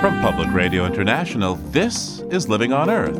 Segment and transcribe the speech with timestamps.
[0.00, 3.18] From Public Radio International, this is Living on Earth.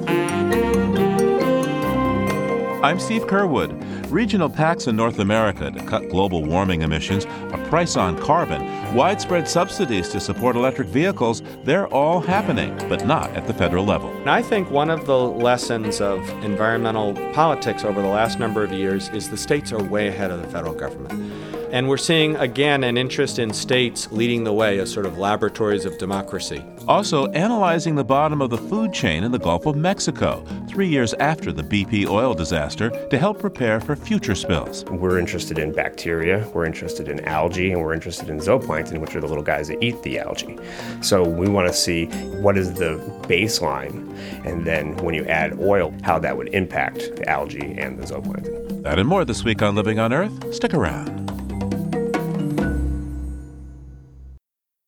[2.85, 3.85] I'm Steve Curwood.
[4.11, 9.48] Regional pacts in North America to cut global warming emissions, a price on carbon, widespread
[9.48, 14.15] subsidies to support electric vehicles, they're all happening, but not at the federal level.
[14.29, 19.09] I think one of the lessons of environmental politics over the last number of years
[19.09, 21.36] is the states are way ahead of the federal government.
[21.77, 25.84] And we're seeing again an interest in states leading the way as sort of laboratories
[25.84, 26.64] of democracy.
[26.89, 31.12] Also, analyzing the bottom of the food chain in the Gulf of Mexico, three years
[31.20, 34.86] after the BP oil disaster, to help prepare for future spills.
[34.86, 39.20] We're interested in bacteria, we're interested in algae, and we're interested in zooplankton, which are
[39.20, 40.56] the little guys that eat the algae.
[41.03, 42.06] So we want to see
[42.41, 42.97] what is the
[43.28, 48.06] baseline, and then when you add oil, how that would impact the algae and the
[48.06, 48.83] zooplankton.
[48.83, 50.55] That and more this week on Living on Earth.
[50.55, 51.25] Stick around.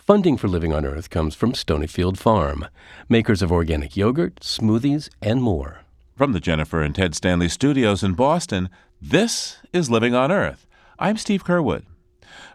[0.08, 2.66] Funding for Living on Earth comes from Stonyfield Farm,
[3.10, 5.80] makers of organic yogurt, smoothies, and more.
[6.16, 8.70] From the Jennifer and Ted Stanley studios in Boston,
[9.02, 10.66] this is Living on Earth.
[10.98, 11.82] I'm Steve Curwood.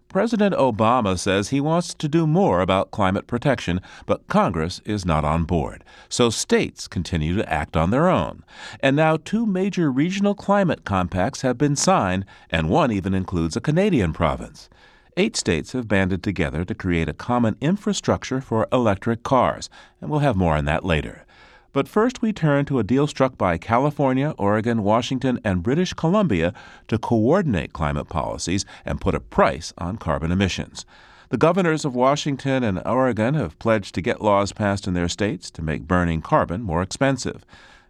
[0.09, 5.23] President Obama says he wants to do more about climate protection, but Congress is not
[5.23, 5.83] on board.
[6.09, 8.43] So states continue to act on their own.
[8.79, 13.61] And now two major regional climate compacts have been signed, and one even includes a
[13.61, 14.69] Canadian province.
[15.15, 19.69] Eight states have banded together to create a common infrastructure for electric cars,
[20.01, 21.23] and we'll have more on that later.
[21.71, 26.51] But first, we turn to a deal struck by California, Oregon, Washington, and British Columbia
[26.87, 30.83] to coordinate climate policies and put a price on carbon emissions.
[31.29, 35.51] The governors of Washington and Oregon have pledged to get laws passed in their states
[35.51, 37.45] to make burning carbon more expensive.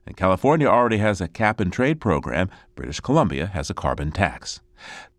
[0.06, 4.60] And California already has a cap and trade program, British Columbia has a carbon tax.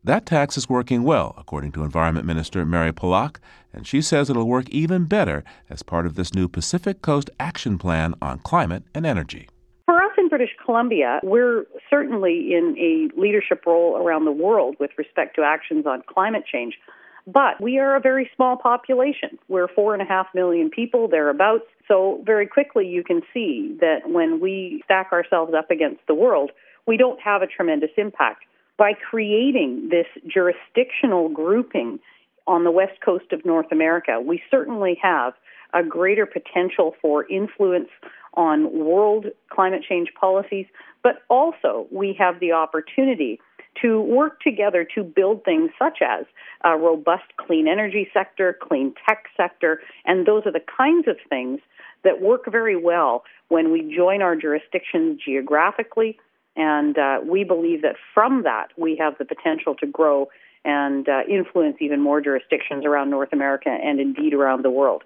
[0.07, 3.37] That tax is working well, according to Environment Minister Mary Polak,
[3.73, 7.79] and she says it'll work even better as part of this new Pacific Coast Action
[7.79, 9.49] Plan on climate and energy.
[9.87, 14.91] For us in British Columbia, we're certainly in a leadership role around the world with
[14.99, 16.75] respect to actions on climate change.
[17.27, 19.39] But we are a very small population.
[19.49, 21.65] We're four and a half million people, thereabouts.
[21.89, 26.51] So, very quickly, you can see that when we stack ourselves up against the world,
[26.87, 28.45] we don't have a tremendous impact
[28.77, 31.99] by creating this jurisdictional grouping
[32.47, 35.35] on the west coast of North America, we certainly have
[35.73, 37.89] a greater potential for influence
[38.35, 40.67] on world climate change policies,
[41.03, 43.41] but also we have the opportunity
[43.81, 46.27] to work together to build things such as
[46.65, 51.61] a robust clean energy sector, clean tech sector, and those are the kinds of things
[52.05, 56.19] that work very well when we join our jurisdictions geographically
[56.57, 60.29] and uh, we believe that from that, we have the potential to grow
[60.65, 65.03] and uh, influence even more jurisdictions around North America and indeed around the world.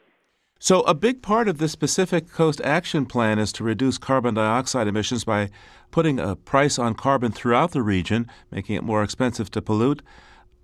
[0.60, 4.88] So, a big part of this Pacific Coast Action Plan is to reduce carbon dioxide
[4.88, 5.50] emissions by
[5.92, 10.02] putting a price on carbon throughout the region, making it more expensive to pollute.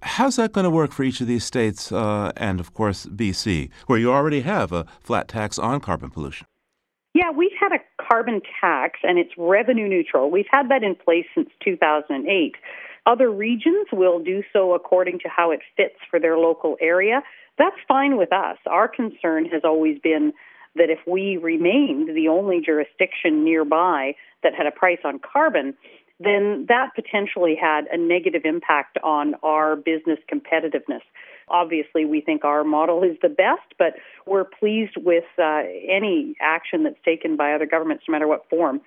[0.02, 3.70] How's that going to work for each of these states uh, and, of course, BC,
[3.86, 6.46] where you already have a flat tax on carbon pollution?
[7.14, 10.30] Yeah, we've had a carbon tax and it's revenue neutral.
[10.30, 12.56] We've had that in place since 2008.
[13.06, 17.22] Other regions will do so according to how it fits for their local area.
[17.56, 18.56] That's fine with us.
[18.66, 20.32] Our concern has always been
[20.74, 25.74] that if we remained the only jurisdiction nearby that had a price on carbon,
[26.18, 31.02] then that potentially had a negative impact on our business competitiveness.
[31.48, 33.94] Obviously, we think our model is the best, but
[34.26, 38.80] we're pleased with uh, any action that's taken by other governments, no matter what form,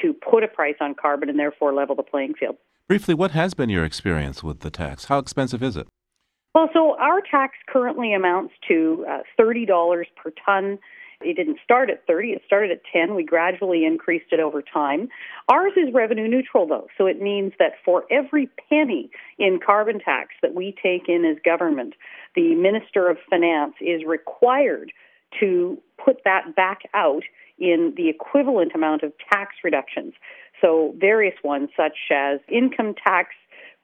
[0.00, 2.56] to put a price on carbon and therefore level the playing field.
[2.88, 5.06] Briefly, what has been your experience with the tax?
[5.06, 5.86] How expensive is it?
[6.54, 10.78] Well, so our tax currently amounts to uh, $30 per ton
[11.24, 13.14] it didn't start at 30, it started at 10.
[13.14, 15.08] We gradually increased it over time.
[15.48, 20.30] Ours is revenue neutral though, so it means that for every penny in carbon tax
[20.42, 21.94] that we take in as government,
[22.34, 24.92] the Minister of Finance is required
[25.40, 27.22] to put that back out
[27.58, 30.14] in the equivalent amount of tax reductions.
[30.60, 33.30] So various ones such as income tax,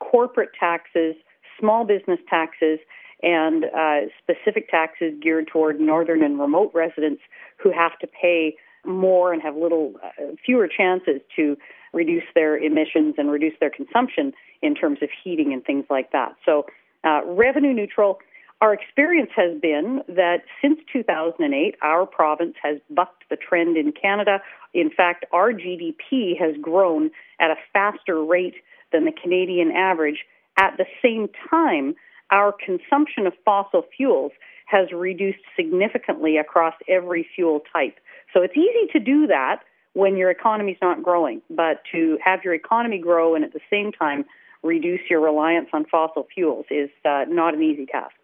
[0.00, 1.14] corporate taxes,
[1.58, 2.78] small business taxes,
[3.22, 7.22] and uh, specific taxes geared toward northern and remote residents
[7.56, 11.56] who have to pay more and have little uh, fewer chances to
[11.92, 14.32] reduce their emissions and reduce their consumption
[14.62, 16.34] in terms of heating and things like that.
[16.44, 16.66] So,
[17.04, 18.18] uh, revenue neutral.
[18.60, 24.40] Our experience has been that since 2008, our province has bucked the trend in Canada.
[24.74, 28.56] In fact, our GDP has grown at a faster rate
[28.90, 30.24] than the Canadian average.
[30.56, 31.94] At the same time,
[32.30, 34.32] our consumption of fossil fuels
[34.66, 37.96] has reduced significantly across every fuel type.
[38.34, 39.60] So it's easy to do that
[39.94, 43.92] when your economy's not growing, but to have your economy grow and at the same
[43.92, 44.24] time
[44.62, 48.14] reduce your reliance on fossil fuels is uh, not an easy task.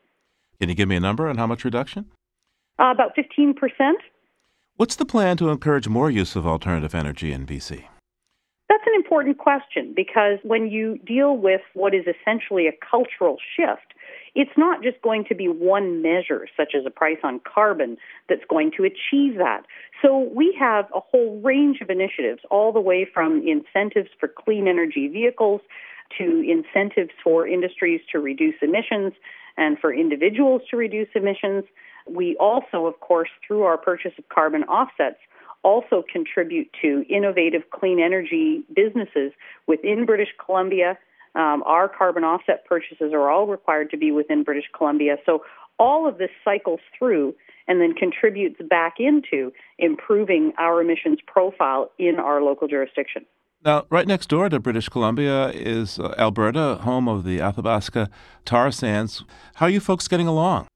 [0.61, 2.07] Can you give me a number on how much reduction?
[2.79, 3.55] Uh, about 15%.
[4.77, 7.85] What's the plan to encourage more use of alternative energy in BC?
[8.69, 13.94] That's an important question because when you deal with what is essentially a cultural shift,
[14.35, 17.97] it's not just going to be one measure, such as a price on carbon,
[18.29, 19.63] that's going to achieve that.
[20.03, 24.67] So we have a whole range of initiatives, all the way from incentives for clean
[24.67, 25.61] energy vehicles
[26.19, 29.13] to incentives for industries to reduce emissions
[29.57, 31.65] and for individuals to reduce emissions.
[32.09, 35.19] We also, of course, through our purchase of carbon offsets,
[35.63, 39.33] also contribute to innovative clean energy businesses
[39.67, 40.99] within British Columbia.
[41.35, 45.17] Um, our carbon offset purchases are all required to be within British Columbia.
[45.27, 45.43] So
[45.79, 47.35] all of this cycles through
[47.67, 53.25] and then contributes back into improving our emissions profile in our local jurisdiction.
[53.65, 58.11] Now, right next door to British Columbia is uh, Alberta, home of the Athabasca
[58.45, 59.25] tar sands.
[59.55, 60.67] How are you folks getting along?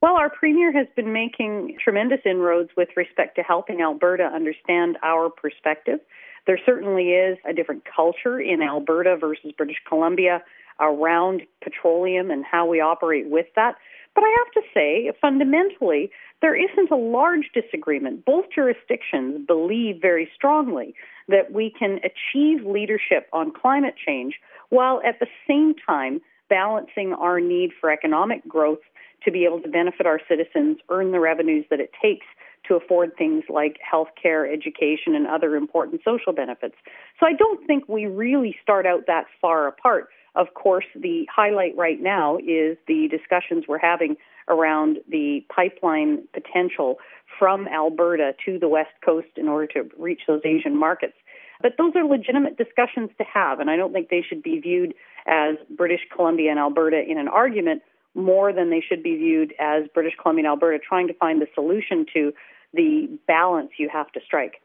[0.00, 5.28] Well, our Premier has been making tremendous inroads with respect to helping Alberta understand our
[5.28, 6.00] perspective.
[6.46, 10.42] There certainly is a different culture in Alberta versus British Columbia
[10.80, 13.76] around petroleum and how we operate with that.
[14.14, 16.10] But I have to say, fundamentally,
[16.42, 18.24] there isn't a large disagreement.
[18.24, 20.94] Both jurisdictions believe very strongly
[21.28, 24.34] that we can achieve leadership on climate change
[24.68, 28.80] while at the same time balancing our need for economic growth
[29.24, 32.26] to be able to benefit our citizens, earn the revenues that it takes
[32.68, 36.74] to afford things like health care, education, and other important social benefits.
[37.18, 40.08] So I don't think we really start out that far apart.
[40.34, 44.16] Of course, the highlight right now is the discussions we're having
[44.48, 46.96] around the pipeline potential
[47.38, 51.14] from Alberta to the West Coast in order to reach those Asian markets.
[51.60, 54.94] But those are legitimate discussions to have, and I don't think they should be viewed
[55.26, 57.82] as British Columbia and Alberta in an argument
[58.14, 61.46] more than they should be viewed as British Columbia and Alberta trying to find the
[61.54, 62.32] solution to
[62.72, 64.60] the balance you have to strike.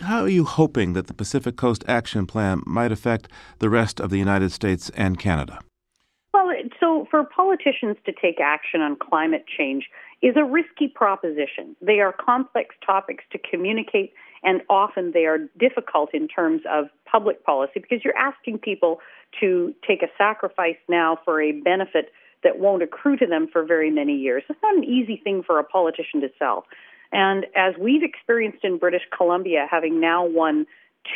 [0.00, 3.28] How are you hoping that the Pacific Coast Action Plan might affect
[3.60, 5.60] the rest of the United States and Canada?
[6.32, 9.88] Well, so for politicians to take action on climate change
[10.20, 11.76] is a risky proposition.
[11.80, 14.12] They are complex topics to communicate,
[14.42, 18.98] and often they are difficult in terms of public policy because you're asking people
[19.40, 22.10] to take a sacrifice now for a benefit
[22.42, 24.42] that won't accrue to them for very many years.
[24.48, 26.64] It's not an easy thing for a politician to sell.
[27.14, 30.66] And as we've experienced in British Columbia, having now won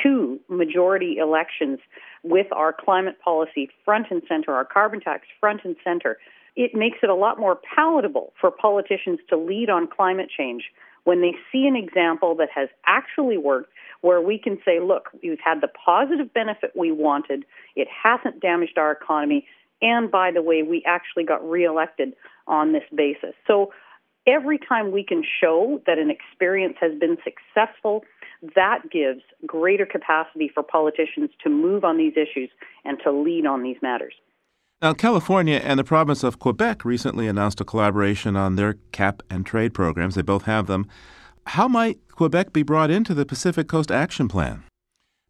[0.02, 1.80] two majority elections
[2.22, 6.18] with our climate policy front and center, our carbon tax front and center,
[6.54, 10.64] it makes it a lot more palatable for politicians to lead on climate change
[11.02, 15.38] when they see an example that has actually worked where we can say, look, we've
[15.44, 19.44] had the positive benefit we wanted, it hasn't damaged our economy,
[19.82, 22.14] and by the way, we actually got reelected
[22.46, 23.34] on this basis.
[23.46, 23.72] So
[24.28, 28.04] every time we can show that an experience has been successful,
[28.54, 32.50] that gives greater capacity for politicians to move on these issues
[32.84, 34.14] and to lead on these matters.
[34.80, 39.44] Now, California and the province of Quebec recently announced a collaboration on their cap and
[39.44, 40.14] trade programs.
[40.14, 40.86] They both have them.
[41.46, 44.62] How might Quebec be brought into the Pacific Coast Action Plan?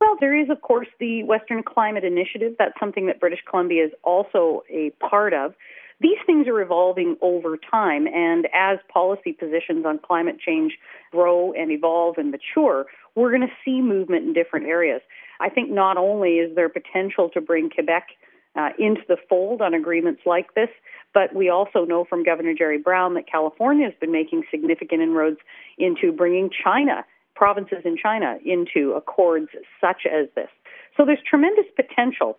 [0.00, 2.56] Well, there is, of course, the Western Climate Initiative.
[2.58, 5.54] That's something that British Columbia is also a part of.
[6.00, 10.78] These things are evolving over time, and as policy positions on climate change
[11.10, 12.86] grow and evolve and mature,
[13.16, 15.00] we're going to see movement in different areas.
[15.40, 18.08] I think not only is there potential to bring Quebec
[18.54, 20.68] uh, into the fold on agreements like this,
[21.14, 25.38] but we also know from Governor Jerry Brown that California has been making significant inroads
[25.78, 29.48] into bringing China, provinces in China, into accords
[29.80, 30.48] such as this.
[30.96, 32.38] So there's tremendous potential.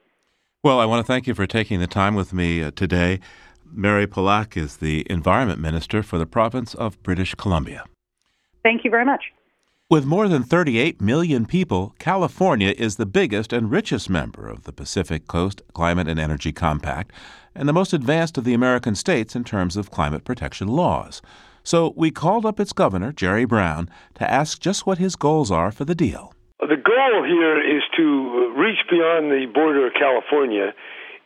[0.62, 3.22] Well, I want to thank you for taking the time with me uh, today.
[3.72, 7.86] Mary Polak is the Environment Minister for the province of British Columbia.
[8.64, 9.26] Thank you very much.
[9.90, 14.72] With more than 38 million people, California is the biggest and richest member of the
[14.72, 17.12] Pacific Coast Climate and Energy Compact
[17.56, 21.24] and the most advanced of the American states in terms of climate protection laws.
[21.64, 25.72] So we called up its governor, Jerry Brown, to ask just what his goals are
[25.72, 26.34] for the deal.
[26.60, 30.74] The goal here is to reach beyond the border of California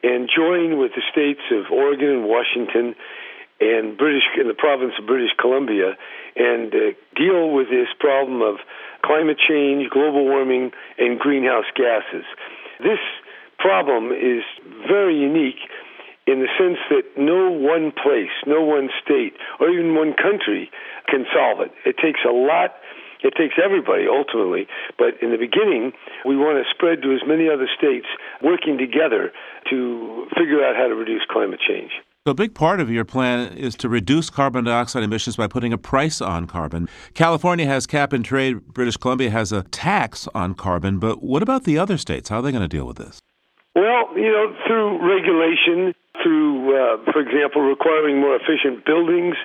[0.03, 2.95] and join with the states of Oregon and Washington
[3.60, 5.95] and British in the province of British Columbia
[6.36, 8.57] and uh, deal with this problem of
[9.05, 12.25] climate change, global warming, and greenhouse gases.
[12.79, 13.00] This
[13.60, 14.43] problem is
[14.88, 15.60] very unique
[16.25, 20.72] in the sense that no one place, no one state, or even one country
[21.07, 21.72] can solve it.
[21.86, 22.75] It takes a lot.
[23.24, 25.94] It takes everybody ultimately, but in the beginning,
[26.25, 28.06] we want to spread to as many other states
[28.44, 29.32] working together
[29.70, 31.92] to figure out how to reduce climate change.
[32.25, 35.74] So a big part of your plan is to reduce carbon dioxide emissions by putting
[35.74, 36.88] a price on carbon.
[37.13, 41.65] California has cap and trade, British Columbia has a tax on carbon, but what about
[41.65, 42.30] the other states?
[42.30, 43.20] How are they going to deal with this?
[43.75, 49.36] Well, you know, through regulation, through, uh, for example, requiring more efficient buildings,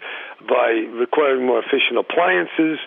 [0.46, 2.78] by requiring more efficient appliances,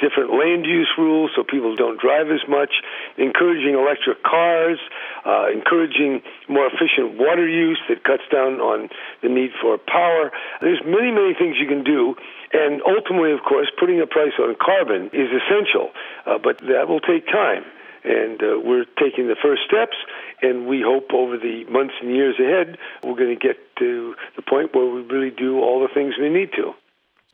[0.00, 2.82] different land use rules so people don't drive as much,
[3.16, 4.78] encouraging electric cars,
[5.24, 8.88] uh, encouraging more efficient water use that cuts down on
[9.22, 10.32] the need for power.
[10.60, 12.14] There's many, many things you can do.
[12.52, 15.90] And ultimately, of course, putting a price on carbon is essential,
[16.24, 17.64] uh, but that will take time.
[18.04, 19.96] And uh, we're taking the first steps,
[20.40, 24.42] and we hope over the months and years ahead, we're going to get to the
[24.42, 26.72] point where we really do all the things we need to.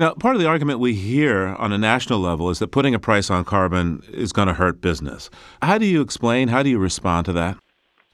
[0.00, 2.98] Now, part of the argument we hear on a national level is that putting a
[2.98, 5.28] price on carbon is going to hurt business.
[5.60, 7.58] How do you explain, how do you respond to that?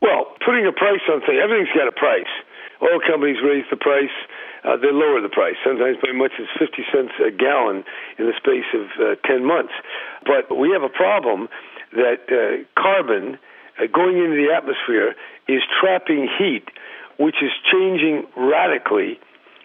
[0.02, 2.30] Well, putting a price on things, everything's got a price.
[2.82, 4.10] Oil companies raise the price,
[4.64, 7.84] uh, they lower the price, sometimes by much as 50 cents a gallon
[8.18, 9.72] in the space of uh, 10 months.
[10.26, 11.48] But we have a problem
[11.94, 13.38] that uh, carbon
[13.78, 15.14] uh, going into the atmosphere
[15.46, 16.66] is trapping heat,
[17.18, 19.18] which is changing radically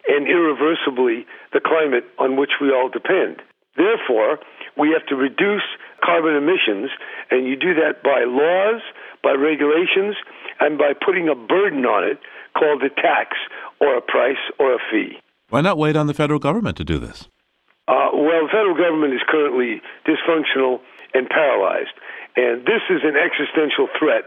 [0.08, 3.42] and irreversibly the climate on which we all depend.
[3.76, 4.38] Therefore,
[4.78, 5.66] we have to reduce
[6.04, 6.92] carbon emissions,
[7.32, 8.82] and you do that by laws,
[9.24, 10.16] by regulations,
[10.60, 12.20] and by putting a burden on it
[12.58, 13.38] called a tax
[13.82, 15.18] or a price or a fee.
[15.50, 17.28] Why not wait on the federal government to do this?
[17.88, 20.80] Uh, well, the federal government is currently dysfunctional
[21.14, 21.94] and paralyzed,
[22.36, 24.24] and this is an existential threat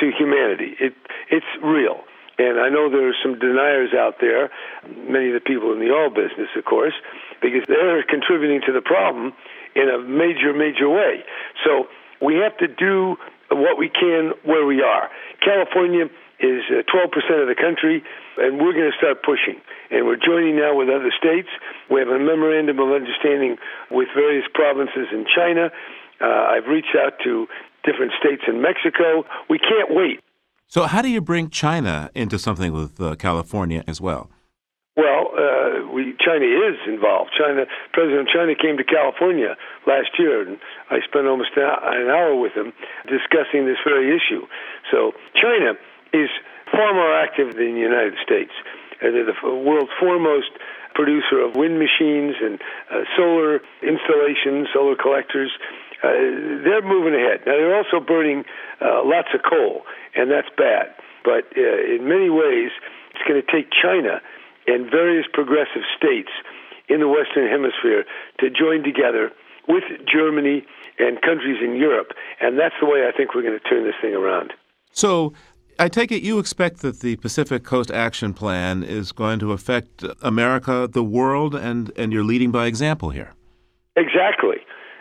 [0.00, 0.76] to humanity.
[0.80, 0.94] It,
[1.30, 2.04] it's real.
[2.38, 4.50] And I know there are some deniers out there,
[5.08, 6.92] many of the people in the oil business, of course,
[7.40, 9.32] because they're contributing to the problem
[9.74, 11.24] in a major, major way.
[11.64, 11.88] So
[12.20, 13.16] we have to do
[13.50, 15.08] what we can where we are.
[15.40, 16.06] California
[16.40, 18.04] is 12% uh, of the country,
[18.36, 19.60] and we're going to start pushing.
[19.90, 21.48] And we're joining now with other states.
[21.88, 23.56] We have a memorandum of understanding
[23.90, 25.70] with various provinces in China.
[26.20, 27.46] Uh, I've reached out to
[27.84, 29.24] different states in Mexico.
[29.48, 30.20] We can't wait.
[30.68, 34.30] So, how do you bring China into something with uh, California as well?
[34.96, 37.30] Well, uh, we, China is involved.
[37.38, 39.54] China, President China came to California
[39.86, 40.58] last year, and
[40.90, 42.72] I spent almost an hour with him
[43.06, 44.42] discussing this very issue.
[44.90, 45.78] So, China
[46.12, 46.30] is
[46.72, 48.50] far more active than the United States.
[48.98, 50.50] Uh, they're the world's foremost
[50.94, 52.58] producer of wind machines and
[52.90, 55.52] uh, solar installations, solar collectors.
[56.02, 56.08] Uh,
[56.64, 57.40] they're moving ahead.
[57.46, 58.44] Now, they're also burning
[58.80, 59.82] uh, lots of coal,
[60.14, 60.92] and that's bad.
[61.24, 62.70] But uh, in many ways,
[63.14, 64.20] it's going to take China
[64.66, 66.30] and various progressive states
[66.88, 68.04] in the Western Hemisphere
[68.40, 69.32] to join together
[69.68, 70.64] with Germany
[70.98, 72.12] and countries in Europe.
[72.40, 74.52] And that's the way I think we're going to turn this thing around.
[74.92, 75.32] So,
[75.78, 80.04] I take it you expect that the Pacific Coast Action Plan is going to affect
[80.22, 83.34] America, the world, and, and you're leading by example here.
[83.94, 84.56] Exactly.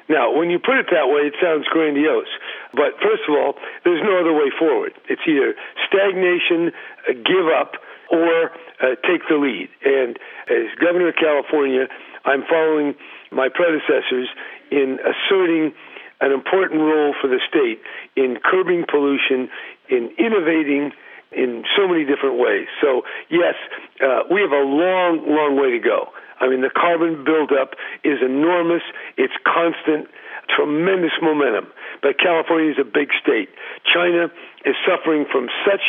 [0.07, 2.29] Now, when you put it that way, it sounds grandiose.
[2.73, 4.93] But first of all, there's no other way forward.
[5.09, 5.55] It's either
[5.87, 6.71] stagnation,
[7.09, 7.73] uh, give up,
[8.11, 9.69] or uh, take the lead.
[9.83, 11.87] And as governor of California,
[12.23, 12.93] I'm following
[13.31, 14.29] my predecessors
[14.69, 15.73] in asserting
[16.21, 17.81] an important role for the state
[18.15, 19.49] in curbing pollution,
[19.89, 20.91] in innovating
[21.31, 22.67] in so many different ways.
[22.81, 23.55] So, yes,
[24.01, 26.09] uh, we have a long, long way to go.
[26.39, 28.83] I mean, the carbon buildup is enormous.
[29.17, 30.07] It's constant,
[30.49, 31.71] tremendous momentum.
[32.01, 33.49] But California is a big state.
[33.87, 34.27] China
[34.65, 35.83] is suffering from such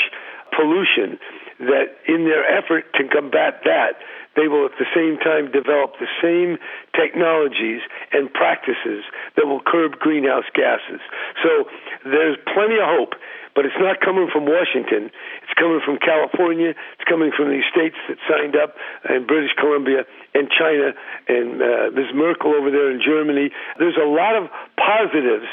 [0.54, 1.18] pollution
[1.58, 3.98] that in their effort to combat that,
[4.36, 6.60] they will at the same time develop the same
[6.92, 7.80] technologies
[8.12, 9.02] and practices
[9.34, 11.00] that will curb greenhouse gases.
[11.42, 11.64] So
[12.04, 13.16] there's plenty of hope,
[13.56, 15.08] but it's not coming from Washington.
[15.42, 16.76] It's coming from California.
[16.76, 18.76] It's coming from these states that signed up,
[19.08, 20.04] and British Columbia
[20.36, 20.92] and China,
[21.26, 22.12] and uh, Ms.
[22.14, 23.48] Merkel over there in Germany.
[23.80, 25.48] There's a lot of positives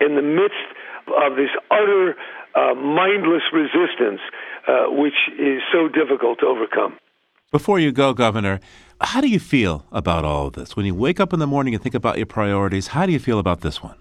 [0.00, 0.70] in the midst
[1.10, 2.14] of this utter
[2.54, 4.22] uh, mindless resistance,
[4.70, 6.96] uh, which is so difficult to overcome.
[7.50, 8.60] Before you go, Governor,
[9.00, 10.76] how do you feel about all of this?
[10.76, 13.18] When you wake up in the morning and think about your priorities, how do you
[13.18, 13.96] feel about this one?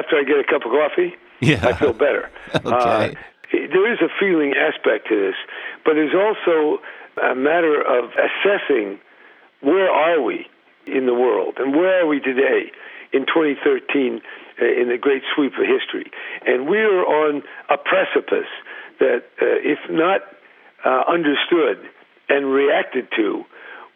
[0.00, 1.66] After I get a cup of coffee, yeah.
[1.66, 2.30] I feel better.
[2.54, 2.66] okay.
[2.66, 3.08] Uh,
[3.52, 5.34] there is a feeling aspect to this,
[5.84, 6.80] but there's also
[7.20, 8.98] a matter of assessing
[9.60, 10.46] where are we
[10.86, 12.70] in the world and where are we today
[13.12, 14.20] in 2013
[14.60, 16.10] uh, in the great sweep of history.
[16.46, 18.50] And we are on a precipice
[19.00, 20.22] that, uh, if not
[20.84, 21.90] uh, understood
[22.28, 23.44] and reacted to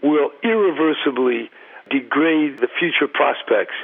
[0.02, 1.50] will irreversibly
[1.90, 3.75] degrade the future prospects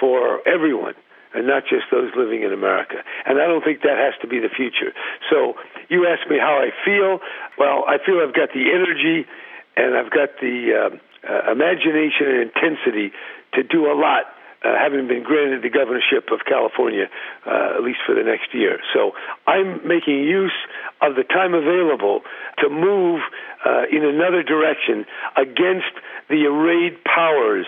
[0.00, 0.94] for everyone
[1.34, 2.96] and not just those living in America.
[3.26, 4.92] And I don't think that has to be the future.
[5.30, 5.54] So
[5.88, 7.20] you ask me how I feel.
[7.58, 9.28] Well, I feel I've got the energy
[9.76, 10.96] and I've got the uh,
[11.28, 13.12] uh, imagination and intensity
[13.54, 14.34] to do a lot.
[14.58, 17.06] Uh, having been granted the governorship of California,
[17.46, 18.80] uh, at least for the next year.
[18.92, 19.12] So
[19.46, 20.56] I'm making use
[21.00, 22.22] of the time available
[22.58, 23.20] to move
[23.64, 25.06] uh, in another direction
[25.36, 25.94] against
[26.28, 27.66] the arrayed powers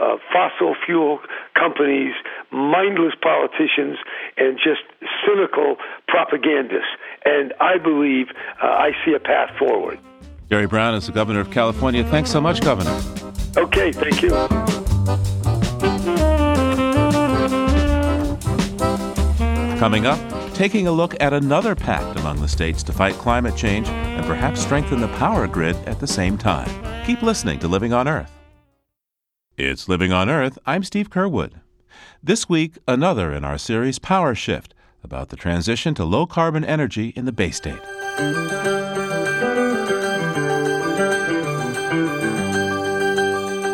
[0.00, 1.20] uh, fossil fuel
[1.54, 2.14] companies,
[2.50, 3.98] mindless politicians,
[4.36, 4.82] and just
[5.26, 5.76] cynical
[6.08, 6.90] propagandists.
[7.24, 8.28] And I believe
[8.62, 9.98] uh, I see a path forward.
[10.50, 12.02] Jerry Brown is the governor of California.
[12.04, 13.00] Thanks so much, Governor.
[13.56, 14.30] Okay, thank you.
[19.78, 20.18] Coming up,
[20.52, 24.60] taking a look at another pact among the states to fight climate change and perhaps
[24.60, 26.68] strengthen the power grid at the same time.
[27.06, 28.39] Keep listening to Living on Earth.
[29.62, 30.58] It's Living on Earth.
[30.64, 31.52] I'm Steve Curwood.
[32.22, 34.72] This week, another in our series Power Shift
[35.04, 37.78] about the transition to low carbon energy in the Bay State.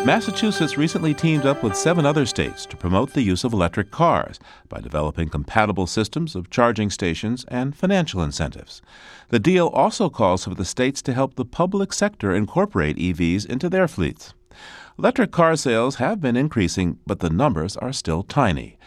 [0.05, 4.39] Massachusetts recently teamed up with seven other states to promote the use of electric cars
[4.67, 8.81] by developing compatible systems of charging stations and financial incentives.
[9.29, 13.69] The deal also calls for the states to help the public sector incorporate EVs into
[13.69, 14.33] their fleets.
[14.97, 18.77] Electric car sales have been increasing, but the numbers are still tiny.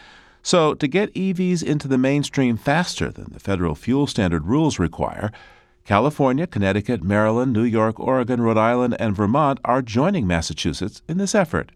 [0.43, 5.31] So, to get EVs into the mainstream faster than the federal fuel standard rules require,
[5.85, 11.35] California, Connecticut, Maryland, New York, Oregon, Rhode Island, and Vermont are joining Massachusetts in this
[11.35, 11.71] effort.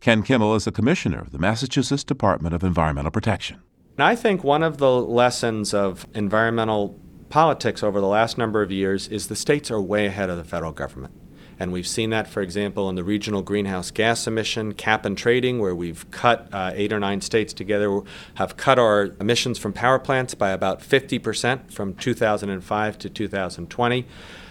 [0.00, 3.60] Ken Kimmel is the commissioner of the Massachusetts Department of Environmental Protection.
[3.98, 9.08] I think one of the lessons of environmental politics over the last number of years
[9.08, 11.12] is the states are way ahead of the federal government.
[11.60, 15.58] And we've seen that, for example, in the regional greenhouse gas emission cap and trading,
[15.58, 18.00] where we've cut uh, eight or nine states together,
[18.34, 24.06] have cut our emissions from power plants by about 50% from 2005 to 2020.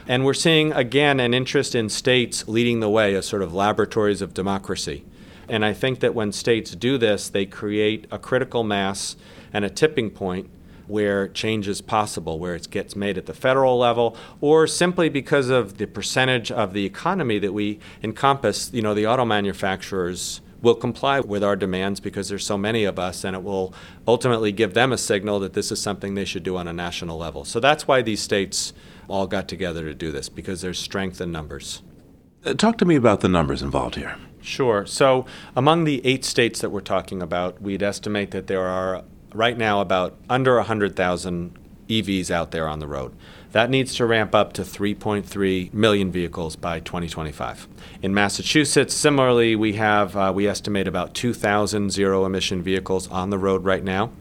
[0.10, 4.22] And we're seeing, again, an interest in states leading the way as sort of laboratories
[4.22, 5.06] of democracy.
[5.50, 9.16] And I think that when states do this, they create a critical mass
[9.54, 10.50] and a tipping point
[10.88, 15.50] where change is possible, where it gets made at the federal level, or simply because
[15.50, 20.76] of the percentage of the economy that we encompass, you know, the auto manufacturers will
[20.76, 23.74] comply with our demands because there's so many of us and it will
[24.08, 27.18] ultimately give them a signal that this is something they should do on a national
[27.18, 27.46] level.
[27.46, 28.74] So that's why these states
[29.08, 31.84] all got together to do this because there's strength in numbers.
[32.44, 34.16] Uh, talk to me about the numbers involved here.
[34.42, 34.86] Sure.
[34.86, 39.04] So, among the eight states that we're talking about, we'd estimate that there are
[39.38, 43.14] right now about under 100,000 EVs out there on the road.
[43.52, 47.68] That needs to ramp up to 3.3 million vehicles by 2025.
[48.02, 53.64] In Massachusetts, similarly, we have uh, we estimate about 2,000 zero-emission vehicles on the road
[53.64, 54.12] right now.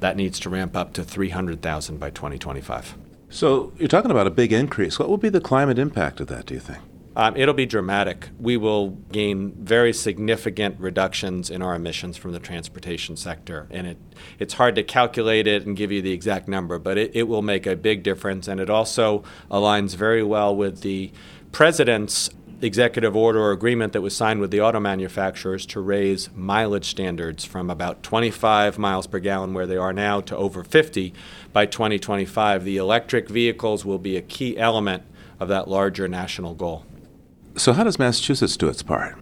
[0.00, 2.96] That needs to ramp up to 300,000 by 2025.
[3.28, 4.98] So you're talking about a big increase.
[4.98, 6.46] What will be the climate impact of that?
[6.46, 6.80] Do you think?
[7.16, 8.28] Um, it'll be dramatic.
[8.38, 13.66] We will gain very significant reductions in our emissions from the transportation sector.
[13.70, 13.96] And it,
[14.38, 17.40] it's hard to calculate it and give you the exact number, but it, it will
[17.40, 18.48] make a big difference.
[18.48, 21.10] And it also aligns very well with the
[21.52, 22.28] president's
[22.60, 27.46] executive order or agreement that was signed with the auto manufacturers to raise mileage standards
[27.46, 31.14] from about 25 miles per gallon, where they are now, to over 50
[31.54, 32.64] by 2025.
[32.64, 35.02] The electric vehicles will be a key element
[35.40, 36.84] of that larger national goal.
[37.56, 39.16] So, how does Massachusetts do its part?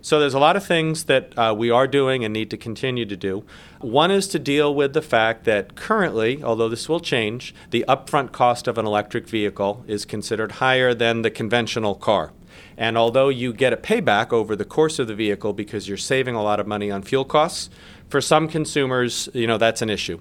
[0.00, 3.04] So, there's a lot of things that uh, we are doing and need to continue
[3.06, 3.44] to do.
[3.80, 8.30] One is to deal with the fact that currently, although this will change, the upfront
[8.30, 12.32] cost of an electric vehicle is considered higher than the conventional car.
[12.76, 16.36] And although you get a payback over the course of the vehicle because you're saving
[16.36, 17.68] a lot of money on fuel costs,
[18.08, 20.20] for some consumers, you know, that's an issue.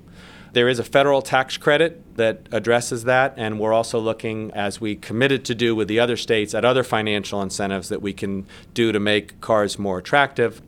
[0.55, 4.95] There is a federal tax credit that addresses that, and we're also looking, as we
[4.95, 8.93] committed to do with the other states, at other financial incentives that we can do
[8.93, 10.61] to make cars more attractive.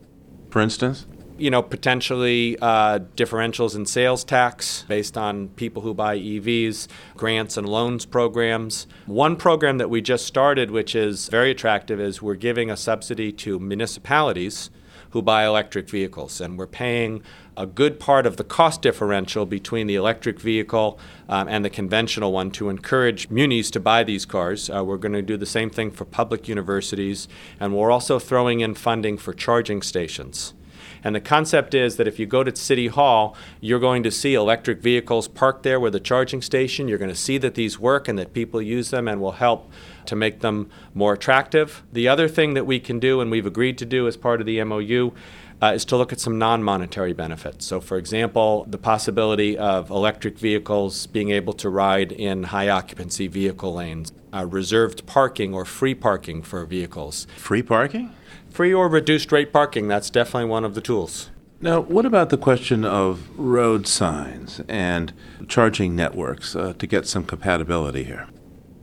[0.50, 1.06] For instance?
[1.38, 7.56] You know, potentially uh, differentials in sales tax based on people who buy EVs, grants
[7.56, 8.86] and loans programs.
[9.06, 13.32] One program that we just started, which is very attractive, is we're giving a subsidy
[13.32, 14.68] to municipalities
[15.10, 16.40] who buy electric vehicles.
[16.40, 17.22] And we're paying
[17.58, 22.30] a good part of the cost differential between the electric vehicle um, and the conventional
[22.30, 24.70] one to encourage munis to buy these cars.
[24.70, 27.26] Uh, we're going to do the same thing for public universities,
[27.58, 30.54] and we're also throwing in funding for charging stations.
[31.02, 34.34] And the concept is that if you go to City Hall, you're going to see
[34.34, 36.88] electric vehicles parked there with a charging station.
[36.88, 39.70] You're going to see that these work and that people use them and will help
[40.06, 41.82] to make them more attractive.
[41.92, 44.46] The other thing that we can do, and we've agreed to do as part of
[44.46, 45.12] the MOU,
[45.62, 47.66] uh, is to look at some non monetary benefits.
[47.66, 53.26] So, for example, the possibility of electric vehicles being able to ride in high occupancy
[53.26, 57.26] vehicle lanes, uh, reserved parking or free parking for vehicles.
[57.36, 58.14] Free parking?
[58.50, 61.30] Free or reduced rate parking, that's definitely one of the tools.
[61.60, 65.12] Now, what about the question of road signs and
[65.48, 68.28] charging networks uh, to get some compatibility here?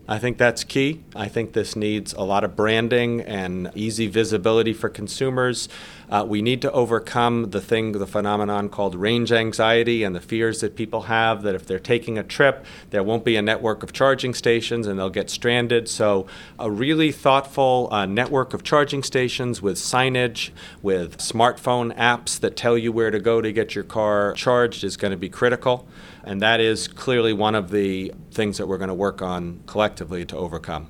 [0.08, 1.04] I think that's key.
[1.16, 5.68] I think this needs a lot of branding and easy visibility for consumers.
[6.08, 10.62] Uh, we need to overcome the thing, the phenomenon called range anxiety and the fears
[10.62, 13.94] that people have that if they're taking a trip, there won't be a network of
[13.94, 15.90] charging stations and they'll get stranded.
[15.90, 16.28] So,
[16.60, 20.52] a really thoughtful uh, network of charging stations with signage,
[20.84, 24.98] with smartphone apps that tell you where to go to get your car charged is
[24.98, 25.88] going to be critical.
[26.26, 30.26] And that is clearly one of the things that we're going to work on collectively
[30.26, 30.88] to overcome.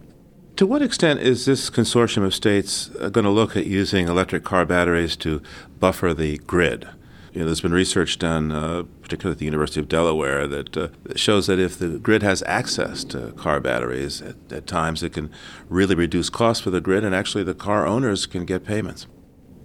[0.55, 4.45] To what extent is this consortium of states uh, going to look at using electric
[4.45, 5.41] car batteries to
[5.79, 6.87] buffer the grid?
[7.33, 10.87] You know, there's been research done, uh, particularly at the University of Delaware, that, uh,
[11.17, 15.29] shows that if the grid has access to car batteries, at, at times it can
[15.67, 19.07] really reduce costs for the grid, and actually the car owners can get payments.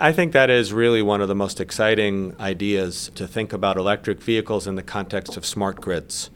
[0.03, 4.23] I think that is really one of the most exciting ideas to think about electric
[4.23, 6.31] vehicles in the context of smart grids.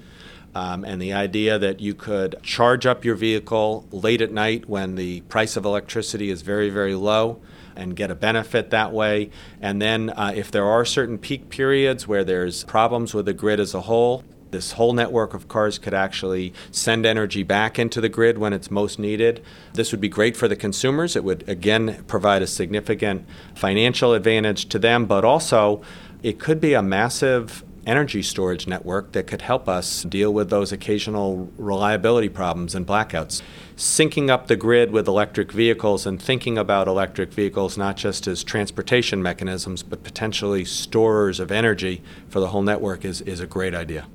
[0.55, 4.96] Um, and the idea that you could charge up your vehicle late at night when
[4.96, 7.40] the price of electricity is very, very low
[7.74, 9.31] and get a benefit that way.
[9.62, 13.61] And then, uh, if there are certain peak periods where there's problems with the grid
[13.61, 18.08] as a whole, this whole network of cars could actually send energy back into the
[18.08, 19.42] grid when it's most needed.
[19.72, 21.16] This would be great for the consumers.
[21.16, 25.82] It would, again, provide a significant financial advantage to them, but also
[26.22, 30.72] it could be a massive energy storage network that could help us deal with those
[30.72, 33.42] occasional reliability problems and blackouts.
[33.76, 38.44] Syncing up the grid with electric vehicles and thinking about electric vehicles not just as
[38.44, 43.74] transportation mechanisms, but potentially storers of energy for the whole network is, is a great
[43.74, 44.06] idea.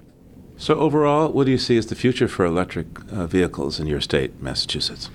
[0.60, 4.02] So, overall, what do you see as the future for electric uh, vehicles in your
[4.02, 5.10] state, Massachusetts?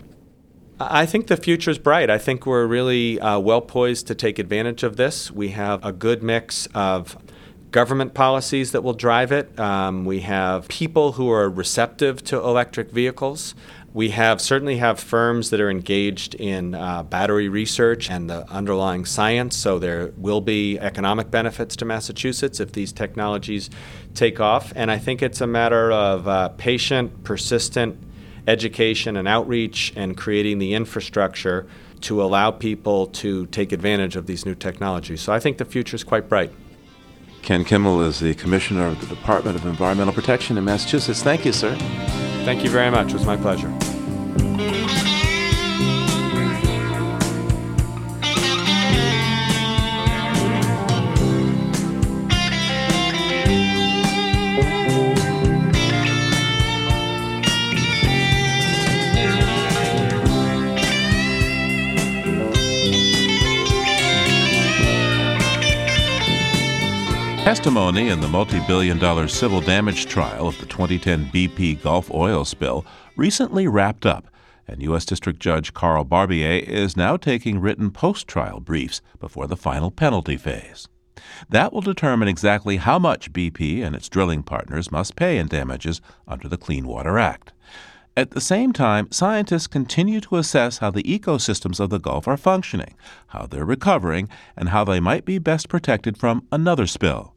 [0.80, 2.09] I think the future is bright.
[2.09, 5.30] I think we're really uh, well poised to take advantage of this.
[5.30, 7.18] We have a good mix of
[7.72, 9.61] government policies that will drive it.
[9.61, 13.54] Um, we have people who are receptive to electric vehicles.
[13.94, 19.04] We have certainly have firms that are engaged in uh, battery research and the underlying
[19.04, 23.70] science, so there will be economic benefits to Massachusetts if these technologies
[24.12, 24.72] take off.
[24.74, 27.96] And I think it's a matter of uh, patient, persistent
[28.48, 31.68] education and outreach and creating the infrastructure
[32.00, 35.20] to allow people to take advantage of these new technologies.
[35.20, 36.52] So I think the future is quite bright.
[37.42, 41.22] Ken Kimmel is the Commissioner of the Department of Environmental Protection in Massachusetts.
[41.22, 41.76] Thank you, sir.
[42.44, 43.09] Thank you very much.
[43.09, 43.72] It was my pleasure.
[44.37, 44.84] Thank you.
[67.44, 72.42] Testimony in the multi billion dollar civil damage trial of the 2010 BP Gulf oil
[72.46, 74.28] spill recently wrapped up,
[74.66, 75.04] and U.S.
[75.04, 80.38] District Judge Carl Barbier is now taking written post trial briefs before the final penalty
[80.38, 80.88] phase.
[81.50, 86.00] That will determine exactly how much BP and its drilling partners must pay in damages
[86.26, 87.52] under the Clean Water Act.
[88.16, 92.38] At the same time, scientists continue to assess how the ecosystems of the Gulf are
[92.38, 92.94] functioning,
[93.28, 97.34] how they're recovering, and how they might be best protected from another spill.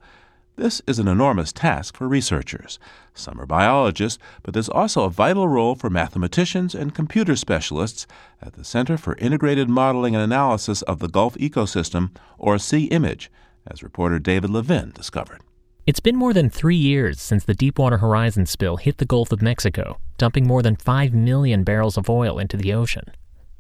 [0.58, 2.80] This is an enormous task for researchers.
[3.14, 8.08] Some are biologists, but there's also a vital role for mathematicians and computer specialists
[8.42, 13.30] at the Center for Integrated Modeling and Analysis of the Gulf Ecosystem, or CIMAGE,
[13.68, 15.42] as reporter David Levin discovered.
[15.86, 19.44] It's been more than three years since the Deepwater Horizon spill hit the Gulf of
[19.44, 23.12] Mexico, dumping more than 5 million barrels of oil into the ocean.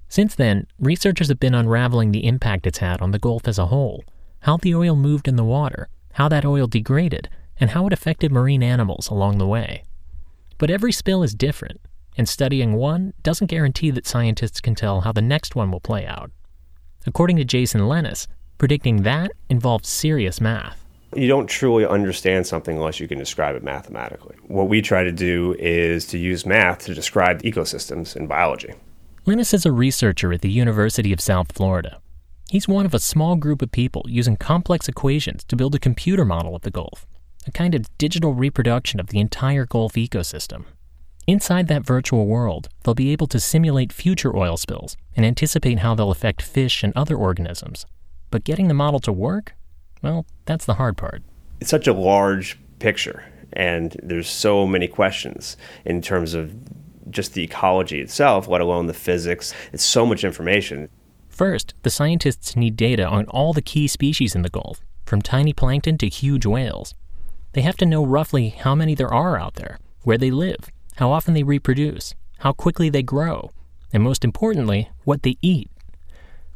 [0.09, 3.67] Since then, researchers have been unraveling the impact it's had on the Gulf as a
[3.67, 4.03] whole,
[4.39, 8.31] how the oil moved in the water, how that oil degraded, and how it affected
[8.31, 9.83] marine animals along the way.
[10.57, 11.79] But every spill is different,
[12.17, 16.07] and studying one doesn't guarantee that scientists can tell how the next one will play
[16.07, 16.31] out.
[17.05, 18.27] According to Jason Lenes,
[18.57, 20.83] predicting that involves serious math.
[21.15, 24.37] You don't truly understand something unless you can describe it mathematically.
[24.47, 28.73] What we try to do is to use math to describe ecosystems in biology.
[29.27, 32.01] Lenes is a researcher at the University of South Florida.
[32.49, 36.23] He's one of a small group of people using complex equations to build a computer
[36.23, 37.05] model of the Gulf,
[37.45, 40.63] a kind of digital reproduction of the entire Gulf ecosystem.
[41.27, 45.93] Inside that virtual world, they'll be able to simulate future oil spills and anticipate how
[45.93, 47.85] they'll affect fish and other organisms.
[48.31, 49.53] But getting the model to work?
[50.01, 51.23] Well, that's the hard part.
[51.59, 56.55] It's such a large picture, and there's so many questions in terms of
[57.11, 59.53] just the ecology itself, let alone the physics.
[59.73, 60.87] It's so much information.
[61.37, 65.53] First, the scientists need data on all the key species in the Gulf, from tiny
[65.53, 66.95] plankton to huge whales.
[67.53, 71.11] They have to know roughly how many there are out there, where they live, how
[71.11, 73.51] often they reproduce, how quickly they grow,
[73.93, 75.69] and most importantly, what they eat.